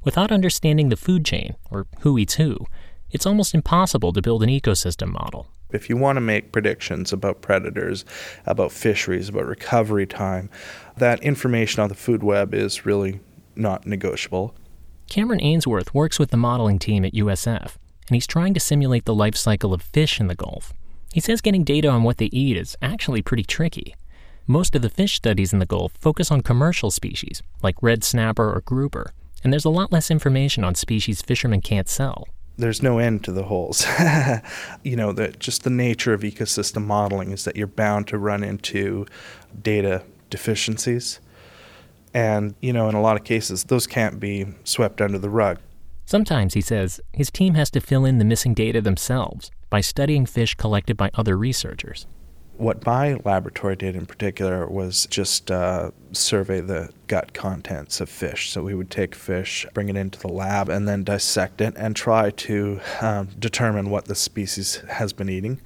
[0.04, 2.65] Without understanding the food chain, or who eats who,
[3.12, 5.46] it's almost impossible to build an ecosystem model.
[5.70, 8.04] If you want to make predictions about predators,
[8.48, 10.50] about fisheries, about recovery time,
[10.98, 13.20] that information on the food web is really
[13.56, 14.56] not negotiable.
[15.12, 17.76] Cameron Ainsworth works with the modeling team at USF,
[18.08, 20.74] and he's trying to simulate the life cycle of fish in the Gulf.
[21.12, 23.93] He says getting data on what they eat is actually pretty tricky.
[24.47, 28.54] Most of the fish studies in the Gulf focus on commercial species, like red snapper
[28.54, 29.12] or grouper,
[29.43, 32.30] and there's a lot less information on species fishermen can't sell.
[32.58, 33.86] There's no end to the holes.
[34.84, 38.45] you know, that just the nature of ecosystem modeling is that you're bound to run
[38.45, 39.06] into
[39.62, 41.19] data deficiencies.
[42.13, 45.60] And, you know, in a lot of cases, those can't be swept under the rug.
[46.06, 50.26] Sometimes, he says, his team has to fill in the missing data themselves by studying
[50.26, 52.06] fish collected by other researchers.
[52.58, 58.52] What my laboratory did in particular was just uh, survey the gut contents of fish.
[58.52, 61.95] So we would take fish, bring it into the lab, and then dissect it and
[61.95, 65.62] try to um, determine what the species has been eating.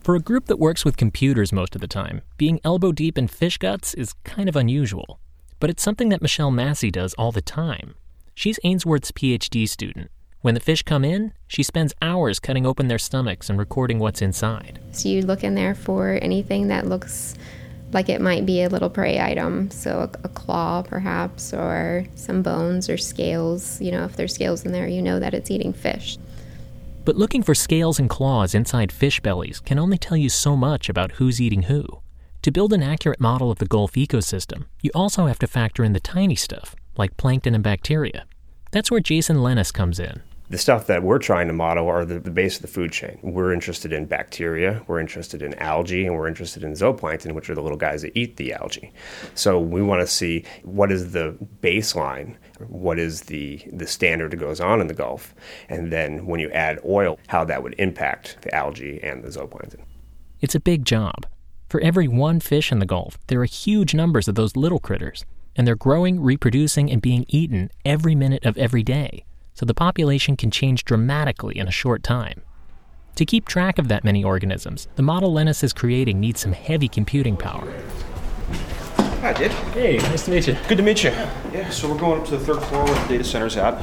[0.00, 3.28] For a group that works with computers most of the time, being elbow deep in
[3.28, 5.18] fish guts is kind of unusual
[5.62, 7.94] but it's something that Michelle Massey does all the time.
[8.34, 10.10] She's Ainsworth's PhD student.
[10.40, 14.20] When the fish come in, she spends hours cutting open their stomachs and recording what's
[14.20, 14.80] inside.
[14.90, 17.36] So you look in there for anything that looks
[17.92, 22.42] like it might be a little prey item, so a, a, claw perhaps, or some
[22.42, 23.80] bones or scales.
[23.80, 26.18] You know, if there's scales in there, you know that it's eating fish.
[27.04, 30.88] But looking for scales and claws inside fish bellies can only tell you so much
[30.88, 32.02] about who's eating who.
[32.42, 35.92] To build an accurate model of the Gulf ecosystem, you also have to factor in
[35.92, 38.26] the tiny stuff, like plankton and bacteria.
[38.72, 40.22] That's where Jason Lenes comes in.
[40.50, 43.20] The stuff that we're trying to model are the, the base of the food chain.
[43.22, 47.54] We're interested in bacteria, we're interested in algae, and we're interested in zooplankton, which are
[47.54, 48.92] the little guys that eat the algae.
[49.36, 52.34] So we want to see what is the baseline,
[52.66, 55.32] what is the, the standard that goes on in the Gulf,
[55.68, 59.84] and then when you add oil, how that would impact the algae and the zooplankton.
[60.40, 61.24] It's a big job,
[61.72, 65.24] for every one fish in the Gulf, there are huge numbers of those little critters,
[65.56, 70.36] and they're growing, reproducing, and being eaten every minute of every day, so the population
[70.36, 72.42] can change dramatically in a short time.
[73.14, 76.88] To keep track of that many organisms, the model Lenes is creating needs some heavy
[76.88, 77.72] computing power.
[79.22, 79.52] Hi, Did.
[79.72, 80.58] Hey, nice to meet you.
[80.68, 81.10] Good to meet you.
[81.54, 83.82] Yeah, so we're going up to the third floor where the data center's at.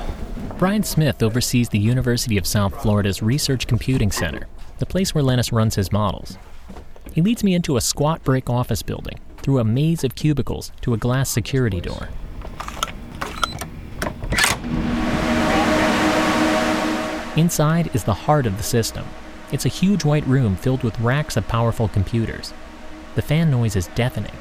[0.59, 4.45] Brian Smith oversees the University of South Florida's Research Computing Center,
[4.77, 6.37] the place where Lenes runs his models.
[7.13, 10.93] He leads me into a squat brick office building, through a maze of cubicles to
[10.93, 12.09] a glass security door.
[17.35, 19.05] Inside is the heart of the system.
[19.51, 22.53] It's a huge white room filled with racks of powerful computers.
[23.15, 24.31] The fan noise is deafening.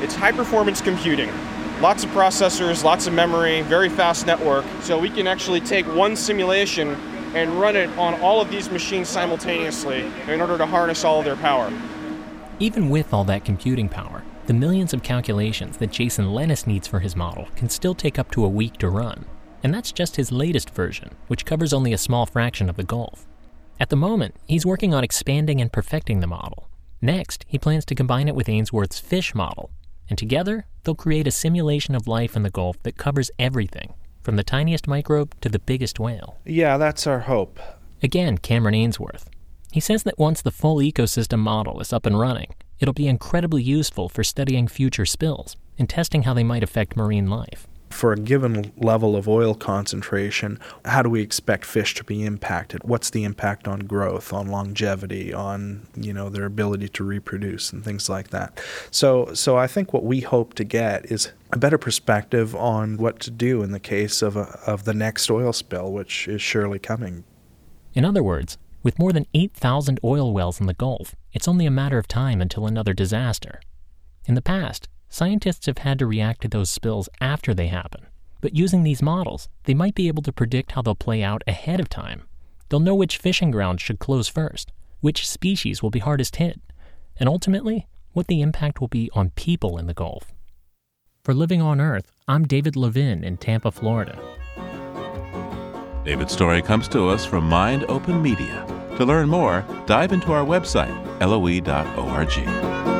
[0.00, 1.30] It's high performance computing.
[1.80, 4.64] Lots of processors, lots of memory, very fast network.
[4.80, 6.96] So we can actually take one simulation
[7.34, 11.24] and run it on all of these machines simultaneously in order to harness all of
[11.24, 11.72] their power.
[12.58, 17.00] Even with all that computing power, the millions of calculations that Jason Lenes needs for
[17.00, 19.24] his model can still take up to a week to run.
[19.62, 23.26] And that's just his latest version, which covers only a small fraction of the Gulf.
[23.78, 26.68] At the moment, he's working on expanding and perfecting the model.
[27.00, 29.70] Next, he plans to combine it with Ainsworth's fish model,
[30.08, 34.36] and together, they'll create a simulation of life in the Gulf that covers everything from
[34.36, 36.38] the tiniest microbe to the biggest whale.
[36.44, 37.58] Yeah, that's our hope.
[38.02, 39.28] Again, Cameron Ainsworth.
[39.70, 43.62] He says that once the full ecosystem model is up and running, it'll be incredibly
[43.62, 48.18] useful for studying future spills and testing how they might affect marine life for a
[48.18, 52.82] given level of oil concentration, how do we expect fish to be impacted?
[52.84, 57.84] What's the impact on growth, on longevity, on you know their ability to reproduce and
[57.84, 58.60] things like that?
[58.90, 63.20] So, so I think what we hope to get is a better perspective on what
[63.20, 66.78] to do in the case of a, of the next oil spill, which is surely
[66.78, 67.24] coming.
[67.94, 71.70] In other words, with more than 8,000 oil wells in the Gulf, it's only a
[71.70, 73.60] matter of time until another disaster.
[74.24, 78.06] In the past, Scientists have had to react to those spills after they happen,
[78.40, 81.80] But using these models, they might be able to predict how they'll play out ahead
[81.80, 82.22] of time.
[82.68, 86.62] They'll know which fishing grounds should close first, which species will be hardest hit,
[87.18, 90.32] and ultimately, what the impact will be on people in the Gulf.
[91.22, 94.18] For Living on Earth, I'm David Levin in Tampa, Florida.
[96.06, 98.66] David's story comes to us from Mind Open Media.
[98.96, 102.91] To learn more, dive into our website, loe.org.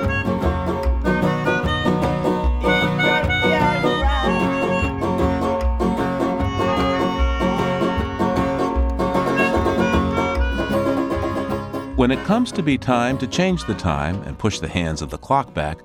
[11.96, 15.10] When it comes to be time to change the time and push the hands of
[15.10, 15.78] the clock back,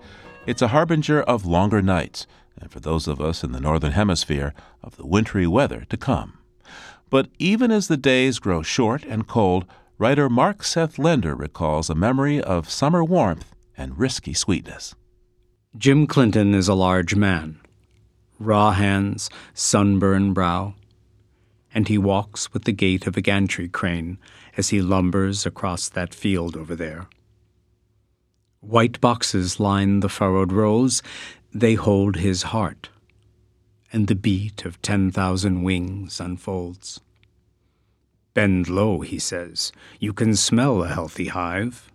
[0.46, 2.26] it's a harbinger of longer nights,
[2.58, 6.38] and for those of us in the Northern Hemisphere, of the wintry weather to come.
[7.10, 9.66] But even as the days grow short and cold,
[9.98, 14.96] writer Mark Seth Lender recalls a memory of summer warmth and risky sweetness.
[15.78, 17.60] Jim Clinton is a large man,
[18.40, 20.74] raw hands, sunburned brow,
[21.74, 24.18] and he walks with the gait of a gantry crane
[24.56, 27.08] as he lumbers across that field over there.
[28.62, 31.02] White boxes line the furrowed rows,
[31.54, 32.90] they hold his heart,
[33.94, 37.00] and the beat of ten thousand wings unfolds.
[38.34, 39.72] Bend low, he says.
[40.00, 41.92] You can smell a healthy hive.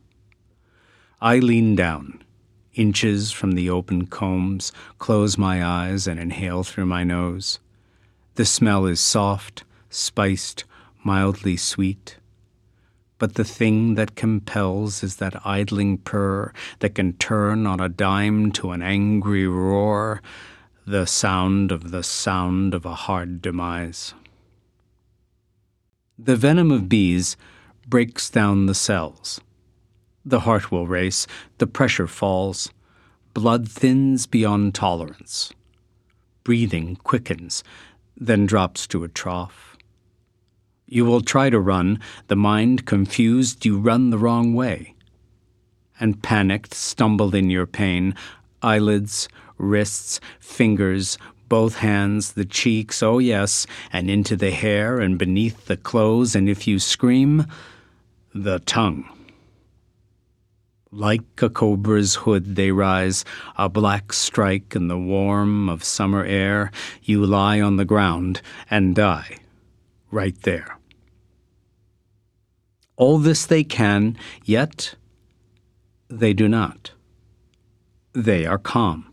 [1.21, 2.25] I lean down,
[2.75, 7.61] inches from the open combs, close my eyes, and inhale through my nose.
[8.35, 10.65] The smell is soft, spiced,
[11.05, 12.17] mildly sweet.
[13.19, 18.51] But the thing that compels is that idling purr that can turn on a dime
[18.53, 20.23] to an angry roar,
[20.87, 24.15] the sound of the sound of a hard demise.
[26.19, 27.37] The venom of bees
[27.87, 29.41] breaks down the cells.
[30.25, 31.27] The heart will race,
[31.59, 32.71] the pressure falls,
[33.35, 35.53] blood thins beyond tolerance.
[36.45, 37.63] Breathing quickens,
[38.17, 39.77] then drops to a trough.
[40.87, 44.95] You will try to run, the mind confused, you run the wrong way.
[45.99, 48.15] And panicked, stumble in your pain,
[48.63, 51.17] eyelids, wrists, fingers,
[51.49, 56.49] both hands, the cheeks, oh yes, and into the hair and beneath the clothes, and
[56.49, 57.47] if you scream,
[58.35, 59.05] the tongue.
[60.95, 63.25] Like a cobra's hood they rise,
[63.57, 66.71] a black strike in the warm of summer air.
[67.03, 69.39] You lie on the ground and die
[70.11, 70.79] right there.
[72.97, 74.95] All this they can, yet
[76.09, 76.93] they do not.
[78.13, 79.11] They are calm.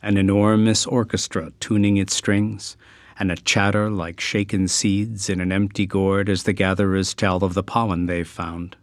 [0.00, 2.76] An enormous orchestra tuning its strings,
[3.18, 7.54] and a chatter like shaken seeds in an empty gourd as the gatherers tell of
[7.54, 8.76] the pollen they've found,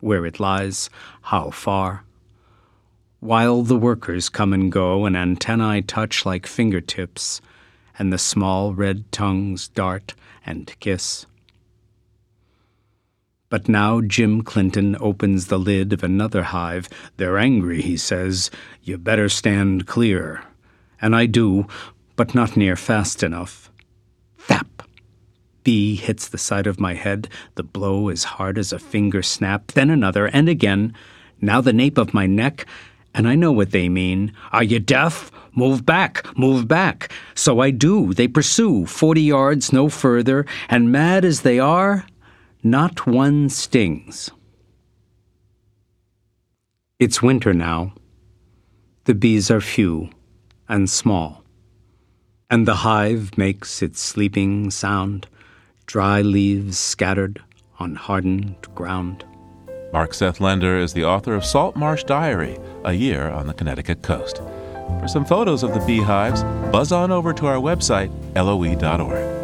[0.00, 0.90] where it lies,
[1.22, 2.04] how far.
[3.20, 7.40] While the workers come and go, and antennae touch like fingertips,
[7.98, 10.14] and the small red tongues dart
[10.46, 11.26] and kiss.
[13.50, 16.88] But now Jim Clinton opens the lid of another hive.
[17.16, 18.50] They're angry, he says.
[18.82, 20.44] You better stand clear.
[21.00, 21.66] And I do,
[22.14, 23.67] but not near fast enough.
[25.68, 29.72] Bee hits the side of my head, the blow as hard as a finger snap,
[29.72, 30.94] then another, and again.
[31.42, 32.64] Now the nape of my neck,
[33.12, 34.32] and I know what they mean.
[34.50, 35.30] Are you deaf?
[35.54, 37.12] Move back, move back.
[37.34, 38.14] So I do.
[38.14, 42.06] They pursue, forty yards, no further, and mad as they are,
[42.62, 44.30] not one stings.
[46.98, 47.92] It's winter now.
[49.04, 50.08] The bees are few
[50.66, 51.44] and small,
[52.48, 55.26] and the hive makes its sleeping sound,
[55.88, 57.42] dry leaves scattered
[57.78, 59.24] on hardened ground.
[59.90, 64.02] Mark Seth Lender is the author of Salt Marsh Diary, A Year on the Connecticut
[64.02, 64.36] Coast.
[65.00, 69.38] For some photos of the beehives, buzz on over to our website, loe.org.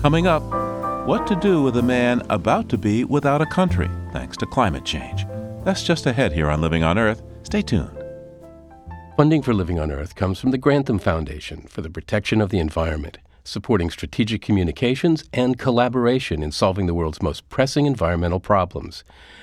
[0.00, 0.59] Coming up,
[1.06, 4.84] what to do with a man about to be without a country thanks to climate
[4.84, 5.26] change.
[5.64, 7.22] That's just ahead here on Living on Earth.
[7.42, 7.96] Stay tuned.
[9.16, 12.58] Funding for Living on Earth comes from the Grantham Foundation for the Protection of the
[12.58, 19.02] Environment, supporting strategic communications and collaboration in solving the world's most pressing environmental problems.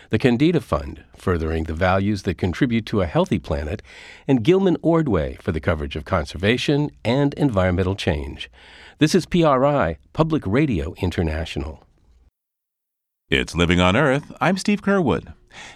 [0.09, 3.81] The Kendeda Fund, furthering the values that contribute to a healthy planet,
[4.27, 8.49] and Gilman Ordway for the coverage of conservation and environmental change.
[8.99, 11.83] This is PRI, Public Radio International.
[13.29, 14.31] It's Living on Earth.
[14.41, 15.35] I'm Steve Curwood.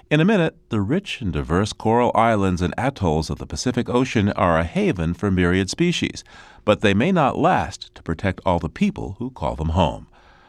[0.09, 4.29] In a minute, the rich and diverse coral islands and atolls of the Pacific Ocean
[4.29, 6.23] are a haven for myriad species,
[6.65, 10.07] but they may not last to protect all the people who call them home.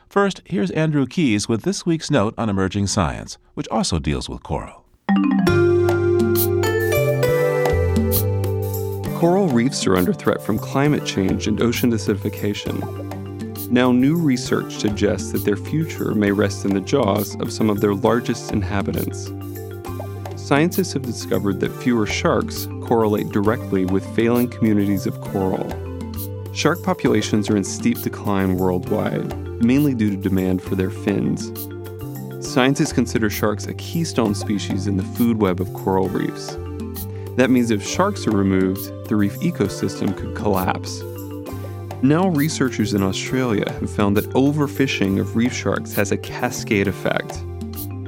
[0.09, 4.43] First, here's Andrew Keyes with this week's note on emerging science, which also deals with
[4.43, 4.87] coral.
[9.23, 13.71] Coral reefs are under threat from climate change and ocean acidification.
[13.71, 17.81] Now, new research suggests that their future may rest in the jaws of some of
[17.81, 19.31] their largest inhabitants.
[20.35, 25.71] Scientists have discovered that fewer sharks correlate directly with failing communities of coral.
[26.53, 31.53] Shark populations are in steep decline worldwide, mainly due to demand for their fins.
[32.45, 36.57] Scientists consider sharks a keystone species in the food web of coral reefs.
[37.37, 41.03] That means if sharks are removed, the reef ecosystem could collapse.
[42.03, 47.43] Now, researchers in Australia have found that overfishing of reef sharks has a cascade effect.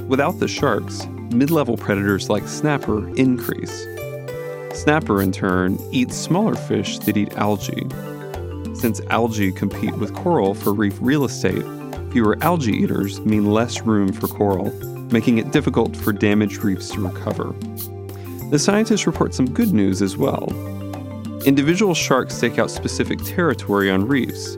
[0.09, 3.87] Without the sharks, mid level predators like snapper increase.
[4.75, 7.87] Snapper, in turn, eats smaller fish that eat algae.
[8.75, 11.65] Since algae compete with coral for reef real estate,
[12.11, 14.71] fewer algae eaters mean less room for coral,
[15.13, 17.55] making it difficult for damaged reefs to recover.
[18.55, 20.47] The scientists report some good news as well.
[21.45, 24.57] Individual sharks stake out specific territory on reefs,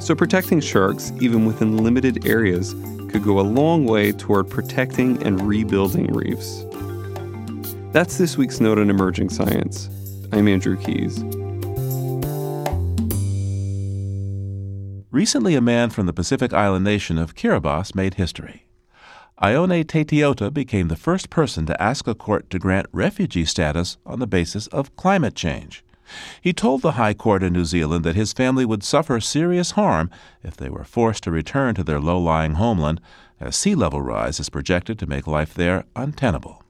[0.00, 2.74] so protecting sharks, even within limited areas,
[3.08, 6.66] could go a long way toward protecting and rebuilding reefs.
[7.92, 9.88] That's this week's Note on Emerging Science.
[10.30, 11.24] I'm Andrew Keyes.
[15.10, 18.67] Recently, a man from the Pacific island nation of Kiribati made history.
[19.40, 24.18] Ione Teitiota became the first person to ask a court to grant refugee status on
[24.18, 25.84] the basis of climate change.
[26.40, 30.10] He told the High Court in New Zealand that his family would suffer serious harm
[30.42, 33.00] if they were forced to return to their low lying homeland,
[33.38, 36.64] as sea level rise is projected to make life there untenable.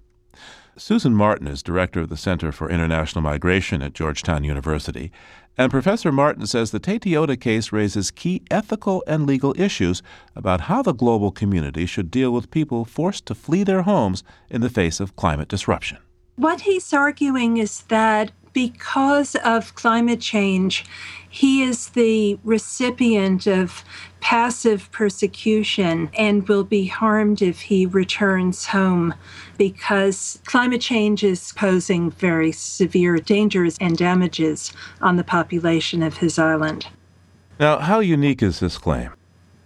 [0.76, 5.10] Susan Martin is director of the Center for International Migration at Georgetown University,
[5.58, 10.02] and Professor Martin says the Teitiota case raises key ethical and legal issues
[10.36, 14.60] about how the global community should deal with people forced to flee their homes in
[14.60, 15.98] the face of climate disruption.
[16.36, 20.84] What he's arguing is that because of climate change,
[21.28, 23.84] he is the recipient of
[24.20, 29.14] passive persecution and will be harmed if he returns home
[29.56, 36.38] because climate change is posing very severe dangers and damages on the population of his
[36.38, 36.86] island.
[37.58, 39.10] Now, how unique is this claim?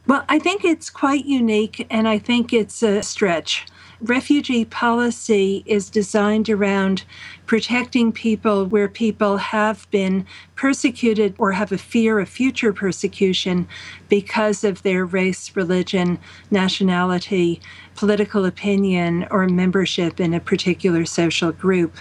[0.06, 3.66] Well, I think it's quite unique, and I think it's a stretch
[4.02, 7.04] refugee policy is designed around
[7.46, 10.26] protecting people where people have been
[10.56, 13.68] persecuted or have a fear of future persecution
[14.08, 16.18] because of their race, religion,
[16.50, 17.60] nationality,
[17.94, 21.96] political opinion, or membership in a particular social group.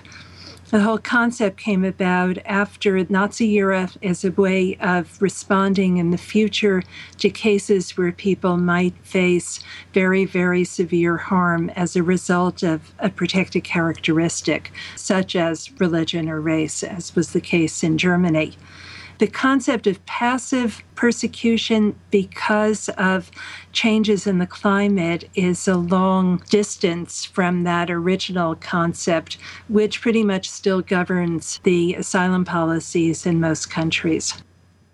[0.72, 6.18] The whole concept came about after Nazi era as a way of responding in the
[6.18, 6.82] future
[7.18, 9.60] to cases where people might face
[9.94, 16.40] very, very severe harm as a result of a protected characteristic, such as religion or
[16.40, 18.56] race, as was the case in Germany
[19.22, 23.30] the concept of passive persecution because of
[23.72, 29.38] changes in the climate is a long distance from that original concept,
[29.70, 34.42] which pretty much still governs the asylum policies in most countries.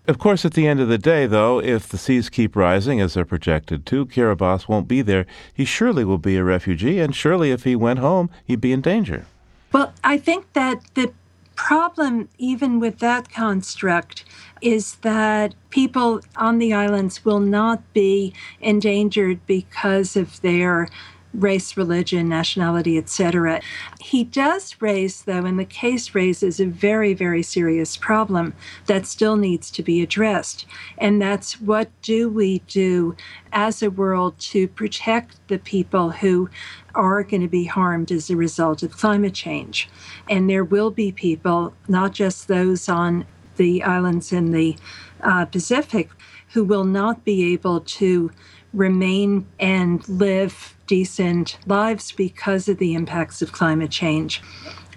[0.06, 3.14] Of course, at the end of the day, though, if the seas keep rising as
[3.14, 5.24] they're projected to, Kiribati won't be there.
[5.54, 8.82] He surely will be a refugee, and surely if he went home, he'd be in
[8.82, 9.24] danger.
[9.72, 11.14] Well, I think that the
[11.58, 14.24] problem, even with that construct,
[14.62, 20.88] is that people on the islands will not be endangered because of their
[21.34, 23.60] race, religion, nationality, etc.
[24.00, 28.54] He does raise, though, and the case raises a very, very serious problem
[28.86, 30.66] that still needs to be addressed.
[30.96, 33.14] And that's what do we do
[33.52, 36.48] as a world to protect the people who
[36.94, 39.88] are going to be harmed as a result of climate change?
[40.28, 43.26] And there will be people, not just those on
[43.56, 44.76] the islands in the
[45.20, 46.08] uh, Pacific,
[46.52, 48.30] who will not be able to
[48.72, 54.42] remain and live decent lives because of the impacts of climate change.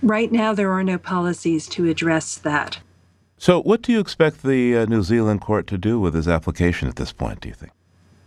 [0.02, 2.80] Right now, there are no policies to address that.
[3.38, 6.88] So, what do you expect the uh, New Zealand court to do with his application
[6.88, 7.72] at this point, do you think?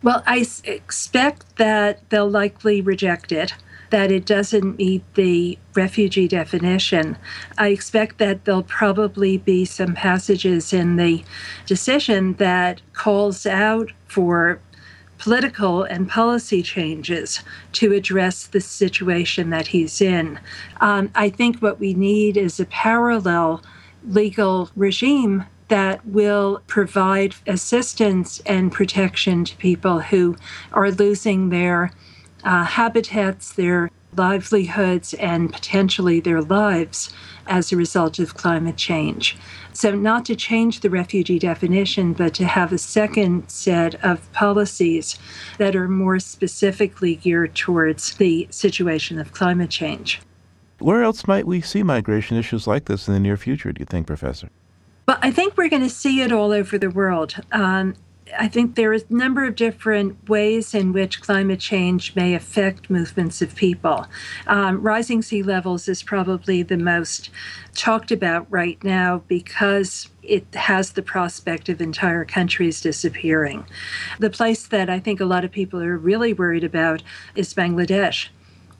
[0.02, 3.54] Well, I s- expect that they'll likely reject it,
[3.90, 7.16] that it doesn't meet the refugee definition.
[7.56, 11.24] I expect that there'll probably be some passages in the
[11.64, 14.60] decision that calls out for
[15.24, 17.40] political and policy changes
[17.72, 20.38] to address the situation that he's in.
[20.82, 23.62] Um, I think what we need is a parallel
[24.06, 30.36] legal regime that will provide assistance and protection to people who
[30.74, 31.90] are losing their
[32.44, 37.14] uh, habitats, their livelihoods, and potentially their lives
[37.46, 39.38] as a result of climate change.
[39.74, 45.18] So, not to change the refugee definition, but to have a second set of policies
[45.58, 50.20] that are more specifically geared towards the situation of climate change.
[50.78, 53.86] Where else might we see migration issues like this in the near future, do you
[53.86, 54.48] think, Professor?
[55.06, 57.34] But I think we're going to see it all over the world.
[57.52, 57.94] Um,
[58.38, 62.90] I think there is a number of different ways in which climate change may affect
[62.90, 64.06] movements of people.
[64.46, 67.30] Um, rising sea levels is probably the most
[67.74, 73.66] talked about right now because it has the prospect of entire countries disappearing.
[74.18, 77.02] The place that I think a lot of people are really worried about
[77.34, 78.28] is Bangladesh.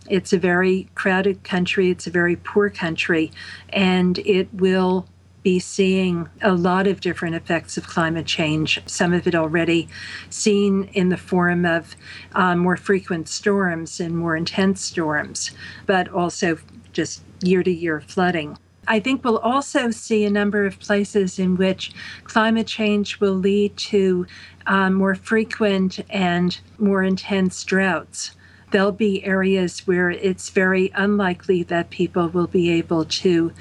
[0.08, 3.32] It's a very crowded country, it's a very poor country,
[3.70, 5.06] and it will
[5.44, 9.88] be seeing a lot of different effects of climate change, some of it already
[10.30, 11.94] seen in the form of
[12.32, 15.52] um, more frequent storms and more intense storms,
[15.86, 16.58] but also
[16.92, 18.58] just year to year flooding.
[18.88, 21.92] I think we'll also see a number of places in which
[22.24, 24.26] climate change will lead to
[24.66, 28.32] um, more frequent and more intense droughts
[28.74, 33.52] there'll be areas where it's very unlikely that people will be able to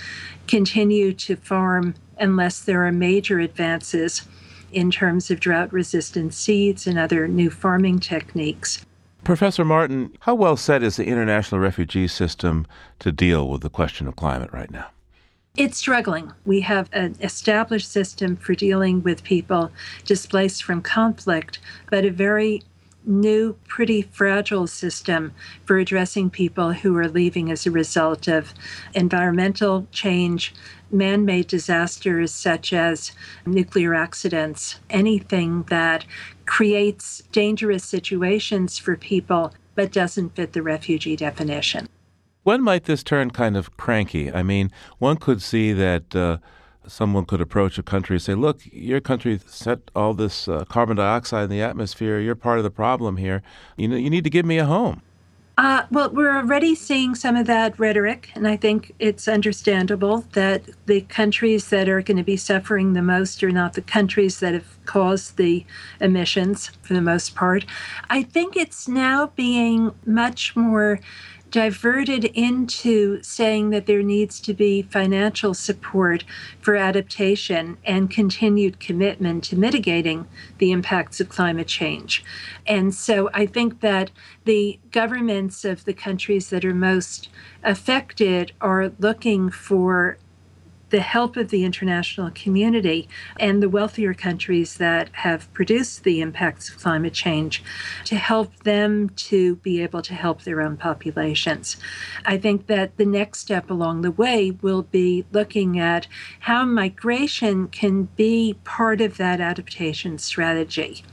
[0.54, 4.22] continue to farm unless there are major advances
[4.72, 8.86] in terms of drought resistant seeds and other new farming techniques.
[9.24, 12.68] Professor Martin, how well set is the international refugee system
[13.00, 14.92] to deal with the question of climate right now?
[15.58, 16.32] It's struggling.
[16.46, 19.72] We have an established system for dealing with people
[20.06, 21.58] displaced from conflict,
[21.90, 22.62] but a very
[23.06, 25.34] new, pretty fragile system
[25.66, 28.54] for addressing people who are leaving as a result of
[28.94, 30.54] environmental change,
[30.92, 33.12] man made disasters such as
[33.46, 36.06] nuclear accidents, anything that
[36.46, 41.88] creates dangerous situations for people but doesn't fit the refugee definition.
[42.44, 44.32] When might this turn kind of cranky?
[44.32, 46.16] I mean, one could see that.
[46.16, 46.38] Uh,
[46.88, 50.98] someone could approach a country and say, "Look, your country set all this uh, carbon
[50.98, 52.20] dioxide in the atmosphere.
[52.20, 53.42] You're part of the problem here.
[53.78, 55.02] You know, you need to give me a home."
[55.56, 60.64] Uh, well, we're already seeing some of that rhetoric, and I think it's understandable that
[60.88, 64.56] the countries that are going to be suffering the most are not the countries that
[64.56, 65.64] have caused the
[66.02, 67.66] emissions for the most part.
[68.10, 71.00] I think it's now being much more
[71.54, 76.24] diverted into saying that there needs to be financial support
[76.60, 80.28] for adaptation and continued commitment to mitigating
[80.58, 82.26] the impacts of climate change.
[82.66, 84.10] And so I think that
[84.46, 87.30] the governments of the countries that are most
[87.64, 90.18] affected are looking for
[90.94, 96.70] the help of the international community and the wealthier countries that have produced the impacts
[96.70, 97.64] of climate change
[98.06, 101.78] to help them to be able to help their own populations.
[102.26, 106.06] I think that the next step along the way will be looking at
[106.42, 111.04] how migration can be part of that adaptation strategy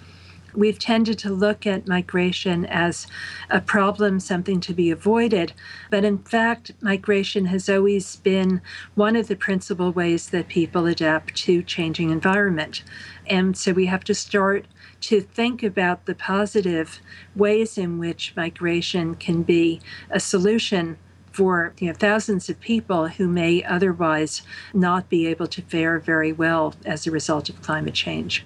[0.54, 3.06] we've tended to look at migration as
[3.48, 5.52] a problem, something to be avoided.
[5.90, 8.60] But in fact, migration has always been
[8.94, 12.82] one of the principal ways that people adapt to changing environment.
[13.26, 14.66] And so we have to start
[15.02, 17.00] to think about the positive
[17.34, 19.80] ways in which migration can be
[20.10, 20.98] a solution
[21.32, 24.42] for you know, thousands of people who may otherwise
[24.74, 28.44] not be able to fare very well as a result of climate change.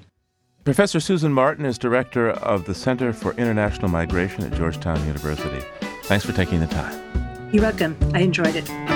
[0.65, 5.63] Professor Susan Martin is director of the Center for International Migration at Georgetown University.
[6.05, 7.51] Thanks for taking the time.
[7.53, 7.95] You're welcome.
[8.15, 8.94] I enjoyed it.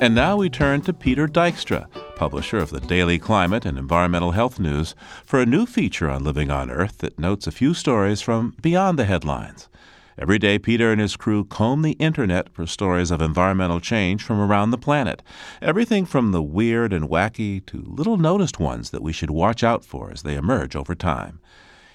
[0.00, 4.60] And now we turn to Peter Dykstra, publisher of the Daily Climate and Environmental Health
[4.60, 4.94] News,
[5.24, 8.96] for a new feature on living on Earth that notes a few stories from beyond
[8.96, 9.68] the headlines.
[10.16, 14.38] Every day, Peter and his crew comb the internet for stories of environmental change from
[14.38, 15.20] around the planet.
[15.60, 19.84] Everything from the weird and wacky to little noticed ones that we should watch out
[19.84, 21.40] for as they emerge over time.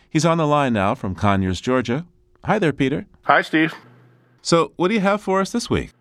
[0.09, 2.05] He's on the line now from Conyers, Georgia.
[2.43, 3.05] Hi there, Peter.
[3.21, 3.73] Hi, Steve.
[4.41, 5.91] So, what do you have for us this week?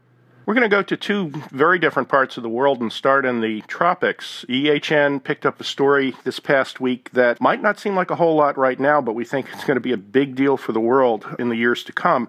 [0.45, 3.41] We're going to go to two very different parts of the world and start in
[3.41, 4.45] the tropics.
[4.49, 8.35] EHN picked up a story this past week that might not seem like a whole
[8.35, 10.81] lot right now, but we think it's going to be a big deal for the
[10.81, 12.29] world in the years to come.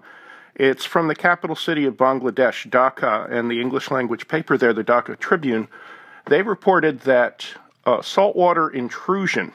[0.54, 4.84] It's from the capital city of Bangladesh, Dhaka, and the English language paper there, the
[4.84, 5.66] Dhaka Tribune.
[6.26, 7.44] They reported that
[7.84, 9.52] uh, saltwater intrusion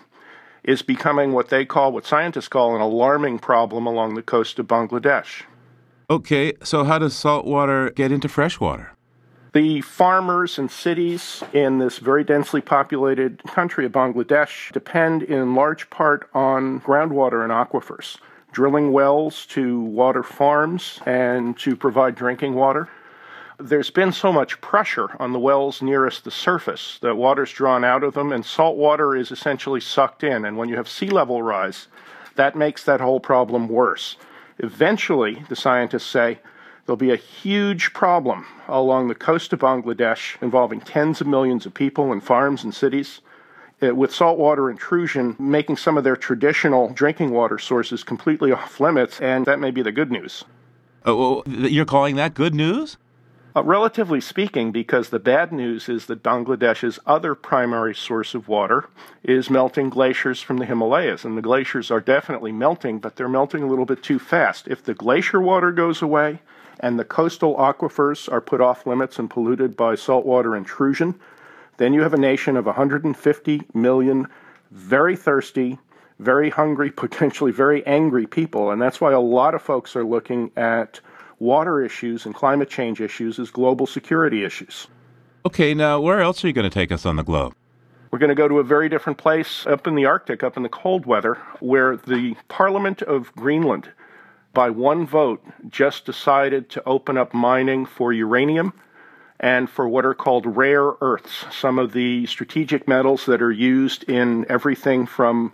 [0.65, 4.67] is becoming what they call, what scientists call, an alarming problem along the coast of
[4.67, 5.43] Bangladesh.
[6.11, 8.93] Okay, so how does saltwater get into freshwater?
[9.53, 15.87] The farmers and cities in this very densely populated country of Bangladesh depend in large
[15.91, 18.17] part on groundwater and aquifers,
[18.51, 22.89] drilling wells to water farms and to provide drinking water.
[23.59, 28.03] There's been so much pressure on the wells nearest the surface that water's drawn out
[28.03, 30.43] of them and salt water is essentially sucked in.
[30.43, 31.87] And when you have sea level rise,
[32.35, 34.15] that makes that whole problem worse.
[34.59, 36.39] Eventually, the scientists say,
[36.85, 41.73] there'll be a huge problem along the coast of Bangladesh involving tens of millions of
[41.73, 43.21] people and farms and cities
[43.81, 49.21] uh, with saltwater intrusion making some of their traditional drinking water sources completely off limits,
[49.21, 50.43] and that may be the good news.
[51.05, 52.97] Oh, you're calling that good news?
[53.55, 58.87] Uh, relatively speaking, because the bad news is that Bangladesh's other primary source of water
[59.23, 61.25] is melting glaciers from the Himalayas.
[61.25, 64.67] And the glaciers are definitely melting, but they're melting a little bit too fast.
[64.67, 66.41] If the glacier water goes away
[66.79, 71.19] and the coastal aquifers are put off limits and polluted by saltwater intrusion,
[71.77, 74.27] then you have a nation of 150 million
[74.69, 75.79] very thirsty,
[76.19, 78.69] very hungry, potentially very angry people.
[78.69, 80.99] And that's why a lot of folks are looking at
[81.39, 84.87] water issues and climate change issues as global security issues.
[85.45, 87.55] Okay, now where else are you going to take us on the globe?
[88.11, 90.63] We're going to go to a very different place up in the Arctic, up in
[90.63, 93.89] the cold weather, where the Parliament of Greenland,
[94.53, 98.73] by one vote, just decided to open up mining for uranium
[99.39, 104.03] and for what are called rare earths, some of the strategic metals that are used
[104.09, 105.53] in everything from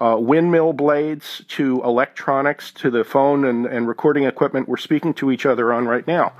[0.00, 5.30] uh, windmill blades to electronics to the phone and, and recording equipment we're speaking to
[5.30, 6.32] each other on right now.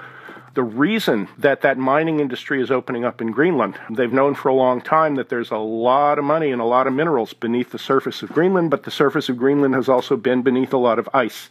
[0.55, 4.55] The reason that that mining industry is opening up in Greenland, they've known for a
[4.55, 7.79] long time that there's a lot of money and a lot of minerals beneath the
[7.79, 11.09] surface of Greenland, but the surface of Greenland has also been beneath a lot of
[11.15, 11.51] ice.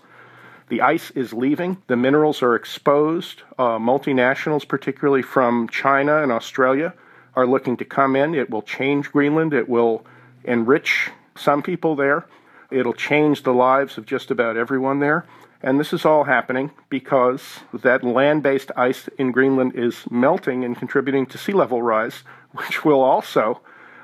[0.68, 3.44] The ice is leaving, the minerals are exposed.
[3.58, 6.94] Uh, multinationals, particularly from China and Australia,
[7.36, 8.36] are looking to come in.
[8.36, 10.06] It will change Greenland, it will
[10.44, 12.26] enrich some people there.
[12.72, 15.26] It'll change the lives of just about everyone there.
[15.62, 20.78] And this is all happening because that land based ice in Greenland is melting and
[20.78, 23.62] contributing to sea level rise, which will also,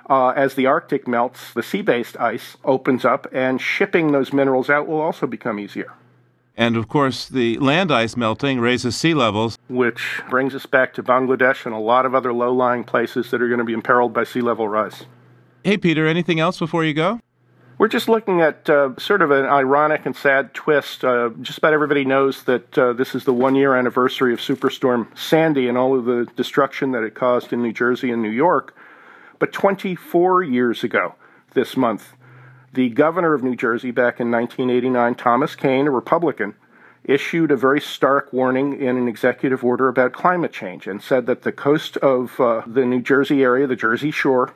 [0.10, 4.70] uh, as the Arctic melts, the sea based ice opens up, and shipping those minerals
[4.70, 5.94] out will also become easier.
[6.58, 9.58] And of course, the land ice melting raises sea levels.
[9.68, 13.42] Which brings us back to Bangladesh and a lot of other low lying places that
[13.42, 15.06] are going to be imperiled by sea level rise.
[15.66, 17.20] Hey, Peter, anything else before you go?
[17.80, 21.04] We're just looking at uh, sort of an ironic and sad twist.
[21.04, 25.08] Uh, just about everybody knows that uh, this is the one year anniversary of Superstorm
[25.18, 28.78] Sandy and all of the destruction that it caused in New Jersey and New York.
[29.40, 31.16] But 24 years ago
[31.56, 32.14] this month,
[32.74, 36.54] the governor of New Jersey back in 1989, Thomas Kean, a Republican,
[37.06, 41.42] issued a very stark warning in an executive order about climate change and said that
[41.42, 44.54] the coast of uh, the New Jersey area, the Jersey Shore,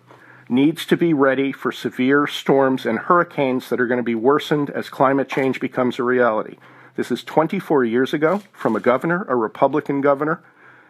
[0.49, 4.71] needs to be ready for severe storms and hurricanes that are going to be worsened
[4.71, 6.57] as climate change becomes a reality.
[6.95, 10.41] This is 24 years ago from a governor, a Republican governor.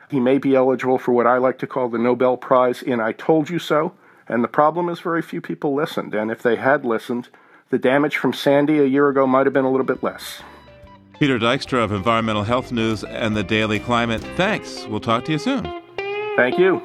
[0.09, 3.11] He may be eligible for what I like to call the Nobel Prize in I
[3.11, 3.93] Told You So.
[4.27, 6.15] And the problem is, very few people listened.
[6.15, 7.29] And if they had listened,
[7.69, 10.41] the damage from Sandy a year ago might have been a little bit less.
[11.19, 14.21] Peter Dykstra of Environmental Health News and the Daily Climate.
[14.35, 14.85] Thanks.
[14.85, 15.63] We'll talk to you soon.
[16.37, 16.81] Thank you.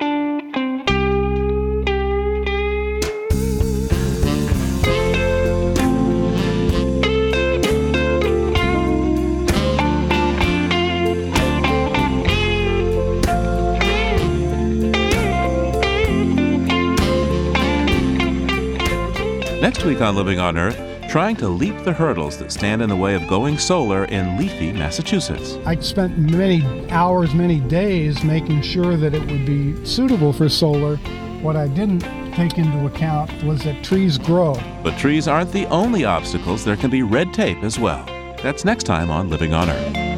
[19.75, 22.95] Next week on Living on Earth, trying to leap the hurdles that stand in the
[22.95, 25.59] way of going solar in leafy Massachusetts.
[25.67, 30.95] I spent many hours, many days making sure that it would be suitable for solar.
[31.43, 32.03] What I didn't
[32.35, 34.55] take into account was that trees grow.
[34.85, 38.05] But trees aren't the only obstacles, there can be red tape as well.
[38.45, 40.14] That's next time on Living on Earth.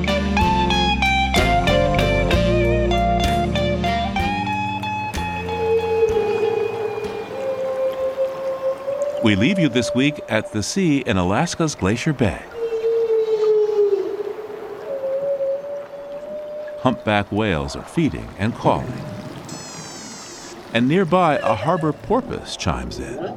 [9.26, 12.40] We leave you this week at the sea in Alaska's Glacier Bay.
[16.82, 18.92] humpback whales are feeding and calling.
[20.72, 23.36] And nearby, a harbor porpoise chimes in,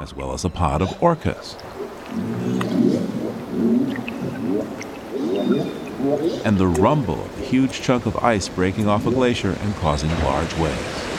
[0.00, 1.54] as well as a pod of orcas.
[6.44, 10.10] And the rumble of a huge chunk of ice breaking off a glacier and causing
[10.24, 11.11] large waves.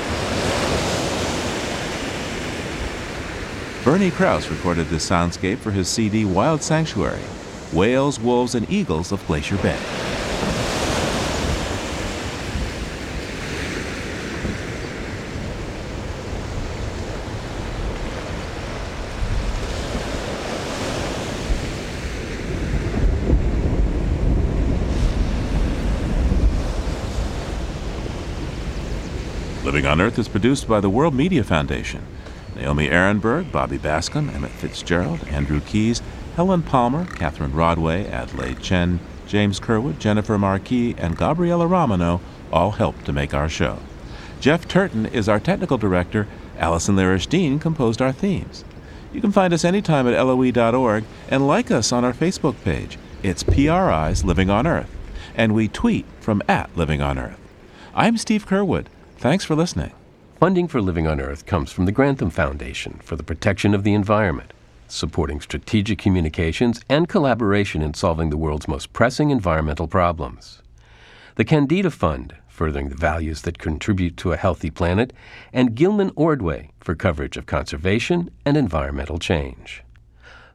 [3.84, 7.20] Bernie Krause recorded this soundscape for his CD Wild Sanctuary
[7.74, 9.78] Whales, Wolves, and Eagles of Glacier Bay.
[29.66, 32.02] Living on Earth is produced by the World Media Foundation.
[32.56, 36.02] Naomi Arenberg, Bobby Bascomb, Emmett Fitzgerald, Andrew Keys,
[36.36, 43.06] Helen Palmer, Catherine Rodway, Adelaide Chen, James Curwood, Jennifer Marquis, and Gabriella Romano all helped
[43.06, 43.80] to make our show.
[44.40, 46.28] Jeff Turton is our technical director.
[46.58, 48.64] Allison Lirish Dean composed our themes.
[49.14, 52.98] You can find us anytime at loe.org and like us on our Facebook page.
[53.22, 54.90] It's PRI's Living on Earth,
[55.36, 57.40] and we tweet from at Living on Earth.
[57.96, 58.88] I'm Steve Curwood.
[59.18, 59.94] Thanks for listening.
[60.44, 63.94] Funding for Living on Earth comes from the Grantham Foundation for the Protection of the
[63.94, 64.52] Environment,
[64.90, 70.62] supporting strategic communications and collaboration in solving the world's most pressing environmental problems.
[71.36, 75.14] The Kendeda Fund, furthering the values that contribute to a healthy planet,
[75.54, 79.82] and Gilman Ordway for coverage of conservation and environmental change.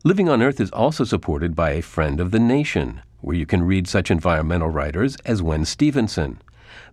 [0.04, 3.62] Living on Earth is also supported by a Friend of the Nation, where you can
[3.62, 6.42] read such environmental writers as Wen Stephenson,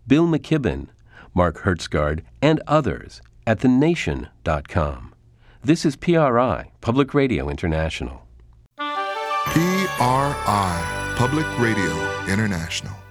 [0.08, 0.88] Bill McKibben,
[1.36, 5.14] Mark Hertsgaard, and others at thenation.com.
[5.64, 8.26] This is PRI, Public Radio International.
[9.48, 13.05] PRI, Public Radio International.